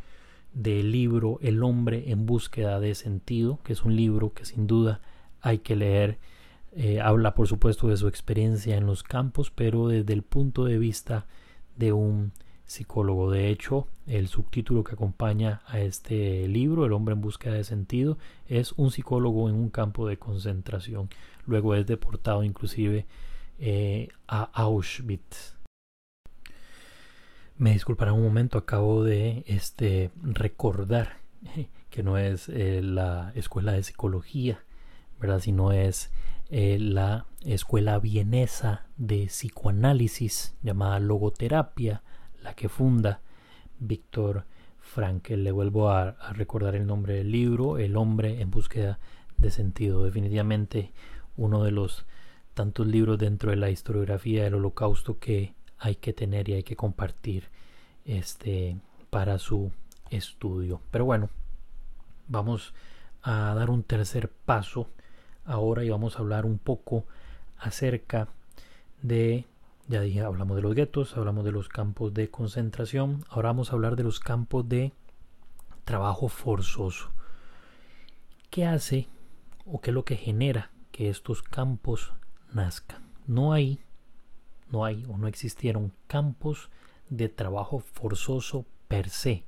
del 0.53 0.91
libro 0.91 1.39
El 1.41 1.63
hombre 1.63 2.11
en 2.11 2.25
búsqueda 2.25 2.79
de 2.79 2.95
sentido, 2.95 3.59
que 3.63 3.73
es 3.73 3.83
un 3.83 3.95
libro 3.95 4.33
que 4.33 4.45
sin 4.45 4.67
duda 4.67 5.01
hay 5.41 5.59
que 5.59 5.75
leer. 5.75 6.17
Eh, 6.71 6.99
habla 6.99 7.33
por 7.33 7.47
supuesto 7.47 7.87
de 7.87 7.97
su 7.97 8.07
experiencia 8.07 8.75
en 8.77 8.85
los 8.85 9.03
campos, 9.03 9.51
pero 9.51 9.87
desde 9.87 10.13
el 10.13 10.23
punto 10.23 10.65
de 10.65 10.77
vista 10.77 11.25
de 11.75 11.93
un 11.93 12.31
psicólogo. 12.67 13.31
De 13.31 13.49
hecho, 13.49 13.87
el 14.05 14.27
subtítulo 14.27 14.83
que 14.83 14.93
acompaña 14.93 15.61
a 15.65 15.79
este 15.79 16.47
libro, 16.47 16.85
El 16.85 16.93
hombre 16.93 17.13
en 17.13 17.21
búsqueda 17.21 17.53
de 17.55 17.63
sentido, 17.63 18.17
es 18.47 18.73
un 18.73 18.91
psicólogo 18.91 19.49
en 19.49 19.55
un 19.55 19.69
campo 19.69 20.07
de 20.07 20.17
concentración. 20.17 21.09
Luego 21.45 21.73
es 21.73 21.87
deportado 21.87 22.43
inclusive 22.43 23.07
eh, 23.57 24.09
a 24.27 24.43
Auschwitz. 24.53 25.55
Me 27.57 27.71
disculparán 27.71 28.13
un 28.13 28.23
momento, 28.23 28.59
acabo 28.59 29.03
de 29.03 29.43
este, 29.47 30.11
recordar 30.21 31.17
que 31.89 32.03
no 32.03 32.19
es 32.19 32.49
eh, 32.49 32.81
la 32.83 33.31
escuela 33.33 33.71
de 33.71 33.81
psicología, 33.81 34.63
¿verdad? 35.19 35.39
sino 35.39 35.71
es 35.71 36.11
eh, 36.49 36.77
la 36.79 37.25
escuela 37.43 37.97
vienesa 37.97 38.85
de 38.97 39.25
psicoanálisis 39.25 40.55
llamada 40.61 40.99
logoterapia, 40.99 42.03
la 42.43 42.53
que 42.53 42.69
funda 42.69 43.21
Víctor 43.79 44.45
Frankel. 44.79 45.43
Le 45.43 45.51
vuelvo 45.51 45.89
a, 45.89 46.09
a, 46.09 46.33
recordar 46.33 46.75
el 46.75 46.85
nombre 46.85 47.15
del 47.15 47.31
libro, 47.31 47.77
El 47.77 47.97
hombre 47.97 48.41
en 48.41 48.51
búsqueda 48.51 48.99
de 49.37 49.51
sentido. 49.51 50.03
Definitivamente 50.03 50.91
uno 51.35 51.63
de 51.63 51.71
los 51.71 52.05
tantos 52.53 52.87
libros 52.87 53.19
dentro 53.19 53.51
de 53.51 53.57
la 53.57 53.69
historiografía 53.69 54.43
del 54.43 54.55
holocausto 54.55 55.19
que 55.19 55.53
hay 55.77 55.95
que 55.95 56.13
tener 56.13 56.49
y 56.49 56.53
hay 56.53 56.63
que 56.63 56.75
compartir 56.75 57.49
este 58.05 58.77
para 59.09 59.37
su 59.37 59.71
estudio. 60.09 60.81
Pero 60.91 61.05
bueno, 61.05 61.29
vamos 62.27 62.73
a 63.21 63.53
dar 63.55 63.69
un 63.69 63.83
tercer 63.83 64.29
paso 64.29 64.89
ahora 65.45 65.83
y 65.83 65.89
vamos 65.89 66.15
a 66.15 66.19
hablar 66.19 66.45
un 66.45 66.57
poco 66.57 67.05
acerca 67.57 68.27
de 69.01 69.45
ya 69.87 70.01
dije, 70.01 70.21
hablamos 70.21 70.55
de 70.55 70.61
los 70.61 70.75
guetos, 70.75 71.15
hablamos 71.17 71.45
de 71.45 71.51
los 71.51 71.69
campos 71.69 72.13
de 72.13 72.29
concentración, 72.29 73.23
ahora 73.29 73.49
vamos 73.49 73.71
a 73.71 73.75
hablar 73.75 73.95
de 73.95 74.03
los 74.03 74.19
campos 74.19 74.67
de 74.67 74.93
trabajo 75.85 76.27
forzoso. 76.27 77.11
¿Qué 78.49 78.65
hace 78.65 79.07
o 79.65 79.81
qué 79.81 79.91
es 79.91 79.95
lo 79.95 80.05
que 80.05 80.17
genera 80.17 80.71
que 80.91 81.09
estos 81.09 81.41
campos 81.41 82.13
nazcan? 82.53 83.01
No 83.27 83.53
hay 83.53 83.79
no 84.71 84.85
hay 84.85 85.05
o 85.07 85.17
no 85.17 85.27
existieron 85.27 85.93
campos 86.07 86.69
de 87.09 87.29
trabajo 87.29 87.79
forzoso 87.79 88.65
per 88.87 89.09
se. 89.09 89.43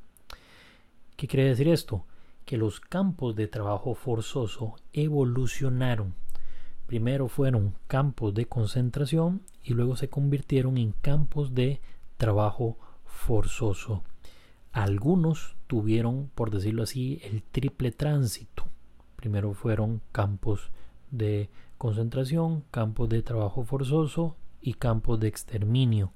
¿Qué 1.15 1.27
quiere 1.27 1.49
decir 1.49 1.67
esto? 1.67 2.05
Que 2.45 2.57
los 2.57 2.79
campos 2.79 3.35
de 3.35 3.47
trabajo 3.47 3.95
forzoso 3.95 4.75
evolucionaron. 4.93 6.15
Primero 6.89 7.27
fueron 7.27 7.75
campos 7.85 8.33
de 8.33 8.47
concentración 8.47 9.43
y 9.63 9.75
luego 9.75 9.95
se 9.95 10.09
convirtieron 10.09 10.79
en 10.79 10.93
campos 11.03 11.53
de 11.53 11.81
trabajo 12.17 12.79
forzoso. 13.05 14.01
Algunos 14.71 15.55
tuvieron, 15.67 16.31
por 16.33 16.49
decirlo 16.49 16.81
así, 16.81 17.21
el 17.21 17.43
triple 17.43 17.91
tránsito. 17.91 18.63
Primero 19.17 19.53
fueron 19.53 20.01
campos 20.11 20.71
de 21.11 21.51
concentración, 21.77 22.63
campos 22.71 23.07
de 23.07 23.21
trabajo 23.21 23.63
forzoso 23.63 24.35
y 24.59 24.73
campos 24.73 25.19
de 25.19 25.27
exterminio, 25.27 26.11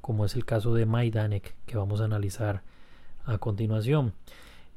como 0.00 0.24
es 0.24 0.36
el 0.36 0.44
caso 0.44 0.72
de 0.72 0.86
Majdanek 0.86 1.56
que 1.66 1.76
vamos 1.76 2.00
a 2.00 2.04
analizar 2.04 2.62
a 3.24 3.38
continuación. 3.38 4.12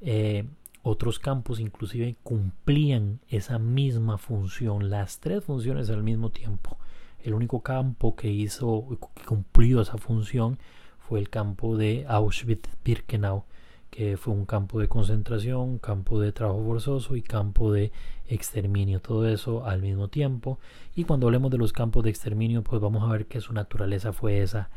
Eh, 0.02 0.46
otros 0.88 1.18
campos 1.18 1.60
inclusive 1.60 2.16
cumplían 2.22 3.20
esa 3.28 3.58
misma 3.58 4.20
función, 4.20 4.92
las 4.92 5.20
tres 5.20 5.44
funciones 5.44 5.90
al 5.90 6.04
mismo 6.04 6.30
tiempo. 6.30 6.78
El 7.24 7.34
único 7.34 7.62
campo 7.62 8.16
que 8.16 8.30
hizo, 8.30 8.86
que 9.16 9.26
cumplió 9.26 9.82
esa 9.82 9.98
función 9.98 10.60
fue 11.00 11.18
el 11.18 11.32
campo 11.32 11.76
de 11.76 12.06
Auschwitz-Birkenau, 12.08 13.46
que 13.90 14.16
fue 14.16 14.36
un 14.36 14.46
campo 14.46 14.80
de 14.80 14.88
concentración, 14.88 15.80
campo 15.80 16.20
de 16.20 16.32
trabajo 16.32 16.64
forzoso 16.64 17.16
y 17.16 17.24
campo 17.24 17.72
de 17.72 17.92
exterminio, 18.28 19.02
todo 19.02 19.28
eso 19.28 19.66
al 19.66 19.82
mismo 19.82 20.10
tiempo. 20.10 20.60
Y 20.94 21.06
cuando 21.06 21.26
hablemos 21.26 21.50
de 21.50 21.58
los 21.58 21.74
campos 21.74 22.04
de 22.04 22.12
exterminio, 22.12 22.64
pues 22.64 22.80
vamos 22.80 23.02
a 23.02 23.12
ver 23.12 23.26
que 23.26 23.42
su 23.42 23.54
naturaleza 23.54 24.14
fue 24.14 24.44
esa 24.44 24.70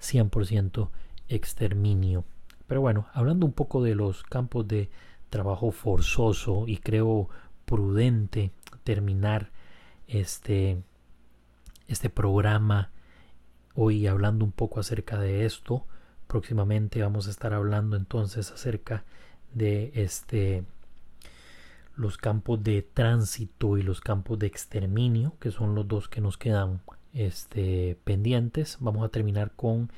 100% 0.00 0.90
exterminio. 1.28 2.24
Pero 2.68 2.80
bueno, 2.80 3.08
hablando 3.12 3.46
un 3.46 3.52
poco 3.52 3.82
de 3.82 3.96
los 3.96 4.22
campos 4.22 4.68
de 4.68 4.90
trabajo 5.30 5.70
forzoso 5.70 6.64
y 6.66 6.78
creo 6.78 7.28
prudente 7.64 8.52
terminar 8.84 9.50
este, 10.06 10.82
este 11.88 12.10
programa 12.10 12.90
hoy 13.74 14.06
hablando 14.06 14.44
un 14.44 14.52
poco 14.52 14.80
acerca 14.80 15.18
de 15.18 15.44
esto. 15.44 15.86
Próximamente 16.26 17.02
vamos 17.02 17.26
a 17.28 17.30
estar 17.30 17.52
hablando 17.52 17.96
entonces 17.96 18.50
acerca 18.50 19.04
de 19.52 19.92
este 19.94 20.64
los 21.96 22.18
campos 22.18 22.62
de 22.62 22.82
tránsito 22.82 23.78
y 23.78 23.82
los 23.82 24.00
campos 24.00 24.38
de 24.38 24.46
exterminio, 24.46 25.34
que 25.40 25.50
son 25.50 25.74
los 25.74 25.88
dos 25.88 26.08
que 26.08 26.20
nos 26.20 26.36
quedan 26.36 26.82
este, 27.14 27.98
pendientes. 28.04 28.76
Vamos 28.80 29.04
a 29.04 29.08
terminar 29.08 29.52
con 29.56 29.90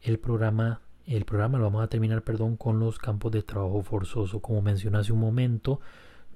el 0.00 0.18
programa. 0.18 0.80
El 1.16 1.26
programa 1.26 1.58
lo 1.58 1.64
vamos 1.64 1.84
a 1.84 1.88
terminar, 1.88 2.22
perdón, 2.22 2.56
con 2.56 2.80
los 2.80 2.98
campos 2.98 3.32
de 3.32 3.42
trabajo 3.42 3.82
forzoso. 3.82 4.40
Como 4.40 4.62
mencioné 4.62 4.96
hace 4.96 5.12
un 5.12 5.20
momento, 5.20 5.78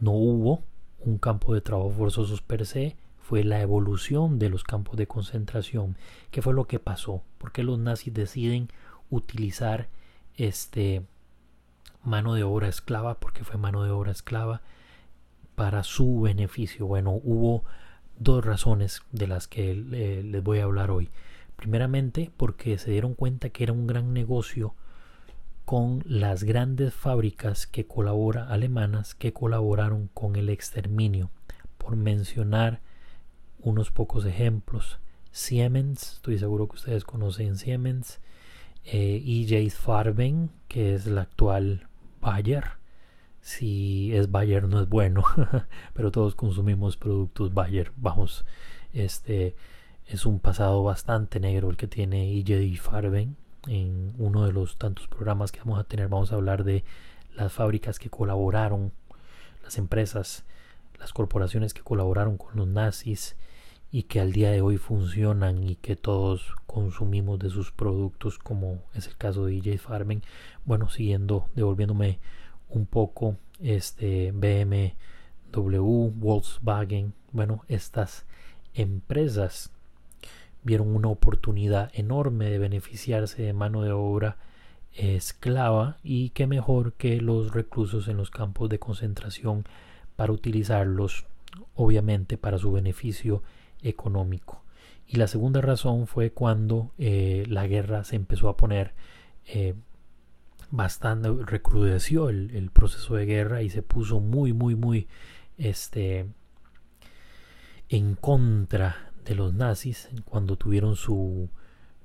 no 0.00 0.10
hubo 0.12 0.64
un 0.98 1.16
campo 1.16 1.54
de 1.54 1.62
trabajo 1.62 1.90
forzosos 1.90 2.42
per 2.42 2.66
se, 2.66 2.94
fue 3.18 3.42
la 3.42 3.62
evolución 3.62 4.38
de 4.38 4.50
los 4.50 4.64
campos 4.64 4.98
de 4.98 5.06
concentración. 5.06 5.96
¿Qué 6.30 6.42
fue 6.42 6.52
lo 6.52 6.66
que 6.66 6.78
pasó? 6.78 7.22
¿Por 7.38 7.52
qué 7.52 7.62
los 7.62 7.78
nazis 7.78 8.12
deciden 8.12 8.68
utilizar 9.08 9.88
este 10.36 11.02
mano 12.04 12.34
de 12.34 12.42
obra 12.42 12.68
esclava? 12.68 13.14
Porque 13.14 13.44
fue 13.44 13.56
mano 13.56 13.82
de 13.82 13.90
obra 13.90 14.12
esclava 14.12 14.60
para 15.54 15.84
su 15.84 16.20
beneficio. 16.20 16.84
Bueno, 16.84 17.12
hubo 17.24 17.64
dos 18.18 18.44
razones 18.44 19.00
de 19.10 19.26
las 19.26 19.48
que 19.48 19.74
les 19.74 20.42
voy 20.42 20.58
a 20.58 20.64
hablar 20.64 20.90
hoy. 20.90 21.08
Primeramente, 21.56 22.30
porque 22.36 22.78
se 22.78 22.90
dieron 22.90 23.14
cuenta 23.14 23.50
que 23.50 23.64
era 23.64 23.72
un 23.72 23.86
gran 23.86 24.12
negocio 24.12 24.74
con 25.64 26.02
las 26.06 26.44
grandes 26.44 26.94
fábricas 26.94 27.66
que 27.66 27.86
colabora 27.86 28.48
alemanas 28.48 29.14
que 29.14 29.32
colaboraron 29.32 30.08
con 30.14 30.36
el 30.36 30.48
exterminio. 30.48 31.30
Por 31.78 31.96
mencionar 31.96 32.80
unos 33.58 33.90
pocos 33.90 34.24
ejemplos, 34.26 35.00
Siemens, 35.32 36.14
estoy 36.14 36.38
seguro 36.38 36.68
que 36.68 36.76
ustedes 36.76 37.04
conocen 37.04 37.56
Siemens, 37.56 38.20
eh, 38.84 39.22
EJ 39.26 39.70
Farben, 39.72 40.50
que 40.68 40.94
es 40.94 41.06
la 41.06 41.22
actual 41.22 41.88
Bayer, 42.20 42.64
si 43.40 44.14
es 44.14 44.30
Bayer 44.30 44.68
no 44.68 44.80
es 44.80 44.88
bueno, 44.88 45.24
pero 45.94 46.10
todos 46.10 46.34
consumimos 46.34 46.96
productos 46.96 47.54
Bayer. 47.54 47.92
Vamos, 47.96 48.44
este 48.92 49.54
es 50.06 50.24
un 50.24 50.38
pasado 50.38 50.82
bastante 50.84 51.40
negro 51.40 51.68
el 51.68 51.76
que 51.76 51.88
tiene 51.88 52.32
EJ 52.38 52.80
Farben. 52.80 53.36
En 53.66 54.14
uno 54.18 54.46
de 54.46 54.52
los 54.52 54.76
tantos 54.78 55.08
programas 55.08 55.50
que 55.50 55.58
vamos 55.58 55.80
a 55.80 55.84
tener 55.84 56.08
vamos 56.08 56.30
a 56.30 56.36
hablar 56.36 56.62
de 56.62 56.84
las 57.34 57.52
fábricas 57.52 57.98
que 57.98 58.08
colaboraron, 58.08 58.92
las 59.64 59.78
empresas, 59.78 60.44
las 60.98 61.12
corporaciones 61.12 61.74
que 61.74 61.82
colaboraron 61.82 62.38
con 62.38 62.54
los 62.56 62.68
nazis 62.68 63.36
y 63.90 64.04
que 64.04 64.20
al 64.20 64.32
día 64.32 64.52
de 64.52 64.60
hoy 64.60 64.78
funcionan 64.78 65.64
y 65.64 65.74
que 65.74 65.96
todos 65.96 66.54
consumimos 66.66 67.40
de 67.40 67.50
sus 67.50 67.72
productos 67.72 68.38
como 68.38 68.82
es 68.94 69.08
el 69.08 69.16
caso 69.16 69.46
de 69.46 69.58
EJ 69.58 69.80
Farben. 69.80 70.22
Bueno, 70.64 70.88
siguiendo, 70.88 71.48
devolviéndome 71.56 72.20
un 72.68 72.86
poco 72.86 73.36
este 73.60 74.30
BMW, 74.30 76.10
Volkswagen, 76.14 77.12
bueno, 77.32 77.64
estas 77.66 78.26
empresas 78.74 79.72
vieron 80.66 80.94
una 80.96 81.08
oportunidad 81.08 81.90
enorme 81.94 82.50
de 82.50 82.58
beneficiarse 82.58 83.40
de 83.40 83.52
mano 83.52 83.82
de 83.82 83.92
obra 83.92 84.36
esclava 84.92 85.98
y 86.02 86.30
qué 86.30 86.48
mejor 86.48 86.94
que 86.94 87.20
los 87.20 87.52
reclusos 87.52 88.08
en 88.08 88.16
los 88.16 88.30
campos 88.30 88.68
de 88.68 88.80
concentración 88.80 89.64
para 90.16 90.32
utilizarlos 90.32 91.26
obviamente 91.74 92.36
para 92.36 92.58
su 92.58 92.72
beneficio 92.72 93.44
económico. 93.82 94.64
Y 95.06 95.18
la 95.18 95.28
segunda 95.28 95.60
razón 95.60 96.08
fue 96.08 96.32
cuando 96.32 96.92
eh, 96.98 97.44
la 97.48 97.68
guerra 97.68 98.02
se 98.02 98.16
empezó 98.16 98.48
a 98.48 98.56
poner 98.56 98.94
eh, 99.46 99.74
bastante, 100.72 101.30
recrudeció 101.44 102.28
el, 102.28 102.70
proceso 102.72 103.14
de 103.14 103.24
guerra 103.24 103.62
y 103.62 103.70
se 103.70 103.82
puso 103.82 104.18
muy, 104.18 104.52
muy, 104.52 104.74
muy 104.74 105.06
este, 105.58 106.26
en 107.88 108.16
contra 108.16 109.05
de 109.26 109.34
los 109.34 109.52
nazis 109.52 110.08
cuando 110.24 110.56
tuvieron 110.56 110.96
su, 110.96 111.50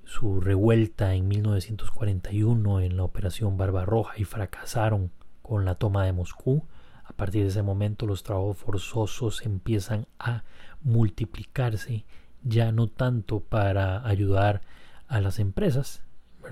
su 0.04 0.42
revuelta 0.42 1.14
en 1.14 1.28
1941 1.28 2.82
en 2.82 2.98
la 2.98 3.04
Operación 3.04 3.58
Barbarroja 3.58 4.16
y 4.18 4.26
fracasaron 4.26 5.12
con 5.42 5.64
la 5.64 5.76
toma 5.76 6.04
de 6.04 6.14
Moscú. 6.14 6.66
A 7.06 7.14
partir 7.14 7.44
de 7.44 7.50
ese 7.50 7.62
momento 7.62 8.08
los 8.08 8.24
trabajos 8.24 8.58
forzosos 8.58 9.46
empiezan 9.46 10.08
a 10.18 10.44
multiplicarse, 10.82 12.06
ya 12.44 12.72
no 12.72 12.88
tanto 12.88 13.40
para 13.40 14.06
ayudar 14.08 14.62
a 15.08 15.22
las 15.22 15.40
empresas 15.40 16.04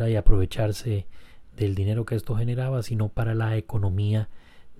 y 0.08 0.16
aprovecharse 0.16 1.08
del 1.58 1.74
dinero 1.74 2.06
que 2.06 2.16
esto 2.16 2.36
generaba, 2.36 2.84
sino 2.84 3.10
para 3.10 3.34
la 3.34 3.58
economía 3.58 4.30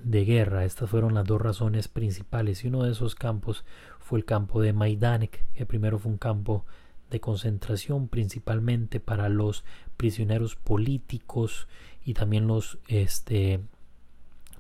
de 0.04 0.26
guerra. 0.26 0.66
Estas 0.66 0.90
fueron 0.90 1.14
las 1.14 1.26
dos 1.26 1.42
razones 1.42 1.88
principales 1.88 2.64
y 2.64 2.68
uno 2.68 2.84
de 2.84 2.92
esos 2.92 3.16
campos 3.16 3.66
fue 4.00 4.20
el 4.20 4.26
campo 4.26 4.62
de 4.62 4.74
Majdanek, 4.74 5.46
que 5.54 5.66
primero 5.66 6.00
fue 6.00 6.12
un 6.12 6.18
campo 6.18 6.66
de 7.10 7.20
concentración 7.20 8.08
principalmente 8.08 9.00
para 9.00 9.30
los 9.30 9.64
prisioneros 9.98 10.56
políticos 10.56 11.68
y 12.06 12.14
también 12.14 12.48
los 12.48 12.80
este, 12.88 13.62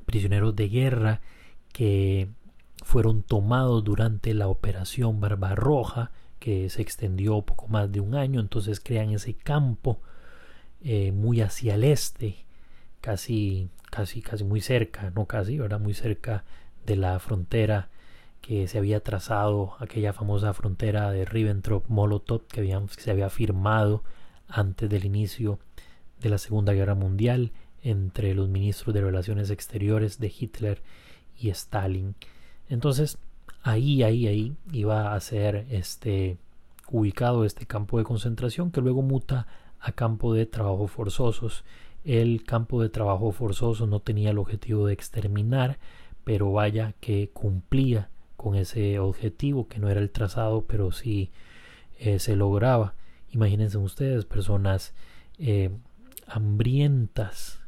prisioneros 0.05 0.55
de 0.55 0.69
guerra 0.69 1.21
que 1.71 2.29
fueron 2.83 3.21
tomados 3.23 3.83
durante 3.83 4.33
la 4.33 4.47
operación 4.47 5.19
Barbarroja, 5.19 6.11
que 6.39 6.69
se 6.69 6.81
extendió 6.81 7.41
poco 7.41 7.67
más 7.67 7.91
de 7.91 7.99
un 7.99 8.15
año, 8.15 8.39
entonces 8.39 8.79
crean 8.79 9.11
ese 9.11 9.33
campo 9.33 9.99
eh, 10.81 11.11
muy 11.11 11.41
hacia 11.41 11.75
el 11.75 11.83
este, 11.83 12.45
casi, 13.01 13.69
casi, 13.89 14.21
casi 14.21 14.43
muy 14.43 14.61
cerca, 14.61 15.11
no 15.15 15.25
casi, 15.25 15.57
ahora 15.57 15.77
muy 15.77 15.93
cerca 15.93 16.43
de 16.85 16.95
la 16.95 17.19
frontera 17.19 17.89
que 18.41 18.67
se 18.67 18.77
había 18.77 19.01
trazado, 19.01 19.75
aquella 19.79 20.13
famosa 20.13 20.53
frontera 20.53 21.11
de 21.11 21.25
Ribbentrop-Molotov 21.25 22.47
que, 22.47 22.61
que 22.61 23.01
se 23.01 23.11
había 23.11 23.29
firmado 23.29 24.03
antes 24.47 24.89
del 24.89 25.05
inicio 25.05 25.59
de 26.21 26.29
la 26.29 26.37
Segunda 26.37 26.73
Guerra 26.73 26.95
Mundial 26.95 27.51
entre 27.83 28.33
los 28.33 28.49
ministros 28.49 28.93
de 28.93 29.01
Relaciones 29.01 29.49
Exteriores 29.49 30.19
de 30.19 30.33
Hitler 30.37 30.81
y 31.37 31.49
Stalin. 31.49 32.15
Entonces, 32.69 33.17
ahí, 33.63 34.03
ahí, 34.03 34.27
ahí 34.27 34.55
iba 34.71 35.13
a 35.13 35.19
ser 35.19 35.67
este 35.69 36.37
ubicado 36.91 37.45
este 37.45 37.65
campo 37.65 37.99
de 37.99 38.03
concentración 38.03 38.71
que 38.71 38.81
luego 38.81 39.01
muta 39.01 39.47
a 39.79 39.91
campo 39.91 40.33
de 40.33 40.45
trabajo 40.45 40.87
forzosos. 40.87 41.63
El 42.03 42.43
campo 42.43 42.81
de 42.81 42.89
trabajo 42.89 43.31
forzoso 43.31 43.85
no 43.85 43.99
tenía 43.99 44.31
el 44.31 44.37
objetivo 44.37 44.87
de 44.87 44.93
exterminar, 44.93 45.79
pero 46.23 46.51
vaya 46.51 46.93
que 46.99 47.29
cumplía 47.31 48.09
con 48.37 48.55
ese 48.55 48.99
objetivo, 48.99 49.67
que 49.67 49.79
no 49.79 49.89
era 49.89 49.99
el 49.99 50.11
trazado, 50.11 50.65
pero 50.65 50.91
sí 50.91 51.31
eh, 51.97 52.19
se 52.19 52.35
lograba. 52.35 52.95
Imagínense 53.31 53.77
ustedes, 53.77 54.25
personas 54.25 54.93
eh, 55.37 55.71
hambrientas, 56.25 57.59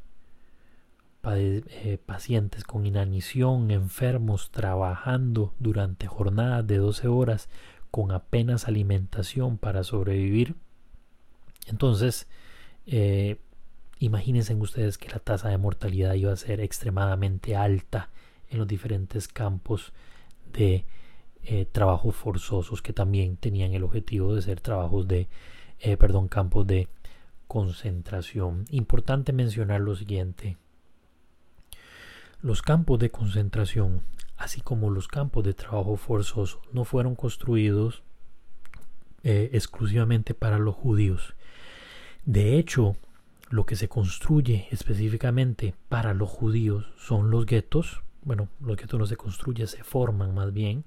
eh, 1.23 1.99
pacientes 2.05 2.63
con 2.63 2.85
inanición, 2.85 3.69
enfermos, 3.69 4.49
trabajando 4.51 5.53
durante 5.59 6.07
jornadas 6.07 6.65
de 6.65 6.77
12 6.77 7.07
horas 7.09 7.49
con 7.91 8.11
apenas 8.11 8.67
alimentación 8.67 9.57
para 9.57 9.83
sobrevivir. 9.83 10.55
Entonces, 11.67 12.27
imagínense 14.05 14.53
ustedes 14.55 14.97
que 14.97 15.09
la 15.09 15.19
tasa 15.19 15.49
de 15.49 15.57
mortalidad 15.57 16.15
iba 16.15 16.33
a 16.33 16.37
ser 16.37 16.59
extremadamente 16.59 17.55
alta 17.55 18.09
en 18.49 18.57
los 18.57 18.67
diferentes 18.67 19.27
campos 19.27 19.93
de 20.51 20.85
eh, 21.43 21.65
trabajos 21.71 22.15
forzosos 22.15 22.81
que 22.81 22.93
también 22.93 23.37
tenían 23.37 23.73
el 23.73 23.83
objetivo 23.83 24.35
de 24.35 24.41
ser 24.41 24.59
trabajos 24.59 25.07
de, 25.07 25.27
perdón, 25.97 26.27
campos 26.27 26.67
de 26.67 26.87
concentración. 27.47 28.65
Importante 28.69 29.33
mencionar 29.33 29.81
lo 29.81 29.95
siguiente. 29.95 30.57
Los 32.41 32.61
campos 32.61 32.97
de 32.99 33.11
concentración, 33.11 34.01
así 34.37 34.61
como 34.61 34.89
los 34.89 35.07
campos 35.07 35.43
de 35.43 35.53
trabajo 35.53 35.95
forzoso, 35.95 36.61
no 36.71 36.85
fueron 36.85 37.15
construidos 37.15 38.03
eh, 39.23 39.51
exclusivamente 39.53 40.33
para 40.33 40.57
los 40.57 40.75
judíos. 40.75 41.35
De 42.25 42.57
hecho, 42.57 42.95
lo 43.51 43.65
que 43.65 43.75
se 43.75 43.89
construye 43.89 44.67
específicamente 44.71 45.75
para 45.89 46.13
los 46.13 46.29
judíos 46.29 46.87
son 46.97 47.29
los 47.29 47.45
guetos. 47.45 48.01
Bueno, 48.23 48.47
los 48.61 48.77
guetos 48.77 48.99
no 48.99 49.05
se 49.05 49.17
construyen, 49.17 49.67
se 49.67 49.83
forman 49.83 50.33
más 50.33 50.53
bien. 50.53 50.85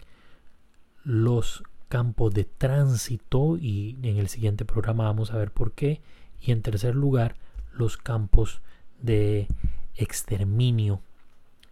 Los 1.05 1.63
campos 1.89 2.33
de 2.33 2.45
tránsito 2.45 3.59
y 3.59 3.99
en 4.03 4.17
el 4.17 4.29
siguiente 4.29 4.65
programa 4.65 5.05
vamos 5.05 5.31
a 5.31 5.37
ver 5.37 5.53
por 5.53 5.73
qué. 5.73 6.01
Y 6.41 6.53
en 6.53 6.63
tercer 6.63 6.95
lugar, 6.95 7.37
los 7.73 7.99
campos 7.99 8.63
de 9.01 9.47
exterminio 9.95 11.03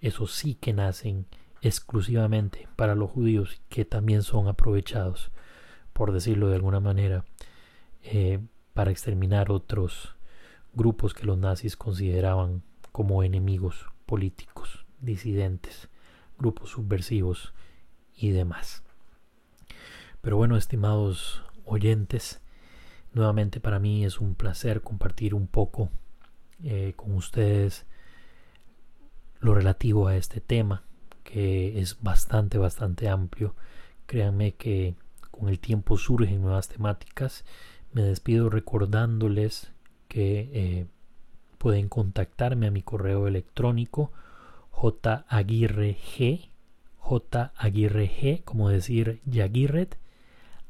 esos 0.03 0.33
sí 0.33 0.57
que 0.57 0.75
nacen 0.75 1.27
exclusivamente 1.63 2.69
para 2.77 2.95
los 2.95 3.11
judíos 3.11 3.63
que 3.69 3.85
también 3.85 4.23
son 4.23 4.49
aprovechados, 4.49 5.31
por 5.93 6.13
decirlo 6.13 6.49
de 6.49 6.57
alguna 6.57 6.81
manera, 6.81 7.25
eh, 8.03 8.41
para 8.75 8.91
exterminar 8.91 9.51
otros 9.51 10.17
grupos 10.73 11.15
que 11.15 11.27
los 11.27 11.39
nazis 11.39 11.77
consideraban 11.77 12.63
como 12.93 13.23
enemigos 13.23 13.87
políticos, 14.07 14.85
disidentes, 15.01 15.89
grupos 16.39 16.71
subversivos 16.71 17.55
y 18.15 18.31
demás. 18.31 18.83
Pero 20.21 20.37
bueno, 20.37 20.57
estimados 20.57 21.43
oyentes, 21.65 22.41
nuevamente 23.13 23.61
para 23.61 23.79
mí 23.79 24.05
es 24.05 24.21
un 24.21 24.35
placer 24.35 24.83
compartir 24.83 25.35
un 25.35 25.47
poco 25.47 25.91
eh, 26.63 26.93
con 26.97 27.15
ustedes 27.15 27.87
lo 29.41 29.55
relativo 29.55 30.07
a 30.07 30.17
este 30.17 30.41
tema, 30.41 30.85
que 31.25 31.81
es 31.81 32.01
bastante, 32.03 32.59
bastante 32.59 33.09
amplio. 33.09 33.57
Créanme 34.07 34.55
que 34.55 34.95
con 35.31 35.49
el 35.49 35.59
tiempo 35.59 35.97
surgen 35.97 36.43
nuevas 36.43 36.69
temáticas. 36.69 37.45
Me 37.93 38.03
despido 38.03 38.49
recordándoles 38.49 39.73
que 40.13 40.51
eh, 40.53 40.87
pueden 41.57 41.89
contactarme 41.89 42.67
a 42.67 42.71
mi 42.71 42.83
correo 42.83 43.27
electrónico 43.27 44.13
jaguirreg, 44.71 45.97
jaguirreg, 47.01 48.45
como 48.45 48.69
decir 48.69 49.23
yaguirret, 49.25 49.97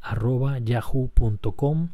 arroba 0.01 0.61
yahoo.com. 0.61 1.88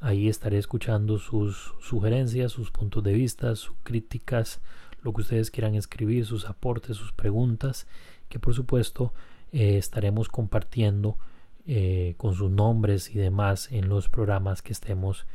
Ahí 0.00 0.28
estaré 0.28 0.58
escuchando 0.58 1.18
sus 1.18 1.72
sugerencias, 1.80 2.50
sus 2.50 2.72
puntos 2.72 3.04
de 3.04 3.12
vista, 3.12 3.54
sus 3.54 3.76
críticas, 3.84 4.60
lo 5.00 5.12
que 5.12 5.20
ustedes 5.20 5.52
quieran 5.52 5.76
escribir, 5.76 6.26
sus 6.26 6.46
aportes, 6.46 6.96
sus 6.96 7.12
preguntas, 7.12 7.86
que 8.28 8.40
por 8.40 8.54
supuesto 8.54 9.12
eh, 9.52 9.78
estaremos 9.78 10.28
compartiendo 10.28 11.16
eh, 11.64 12.14
con 12.16 12.34
sus 12.34 12.50
nombres 12.50 13.14
y 13.14 13.18
demás 13.18 13.70
en 13.70 13.88
los 13.88 14.08
programas 14.08 14.62
que 14.62 14.72
estemos 14.72 15.26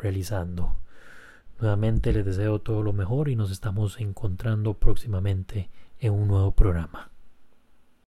realizando. 0.00 0.74
Nuevamente 1.60 2.12
les 2.12 2.24
deseo 2.24 2.58
todo 2.58 2.82
lo 2.82 2.92
mejor 2.92 3.28
y 3.28 3.36
nos 3.36 3.50
estamos 3.50 4.00
encontrando 4.00 4.74
próximamente 4.74 5.70
en 6.00 6.12
un 6.12 6.26
nuevo 6.26 6.50
programa. 6.50 7.11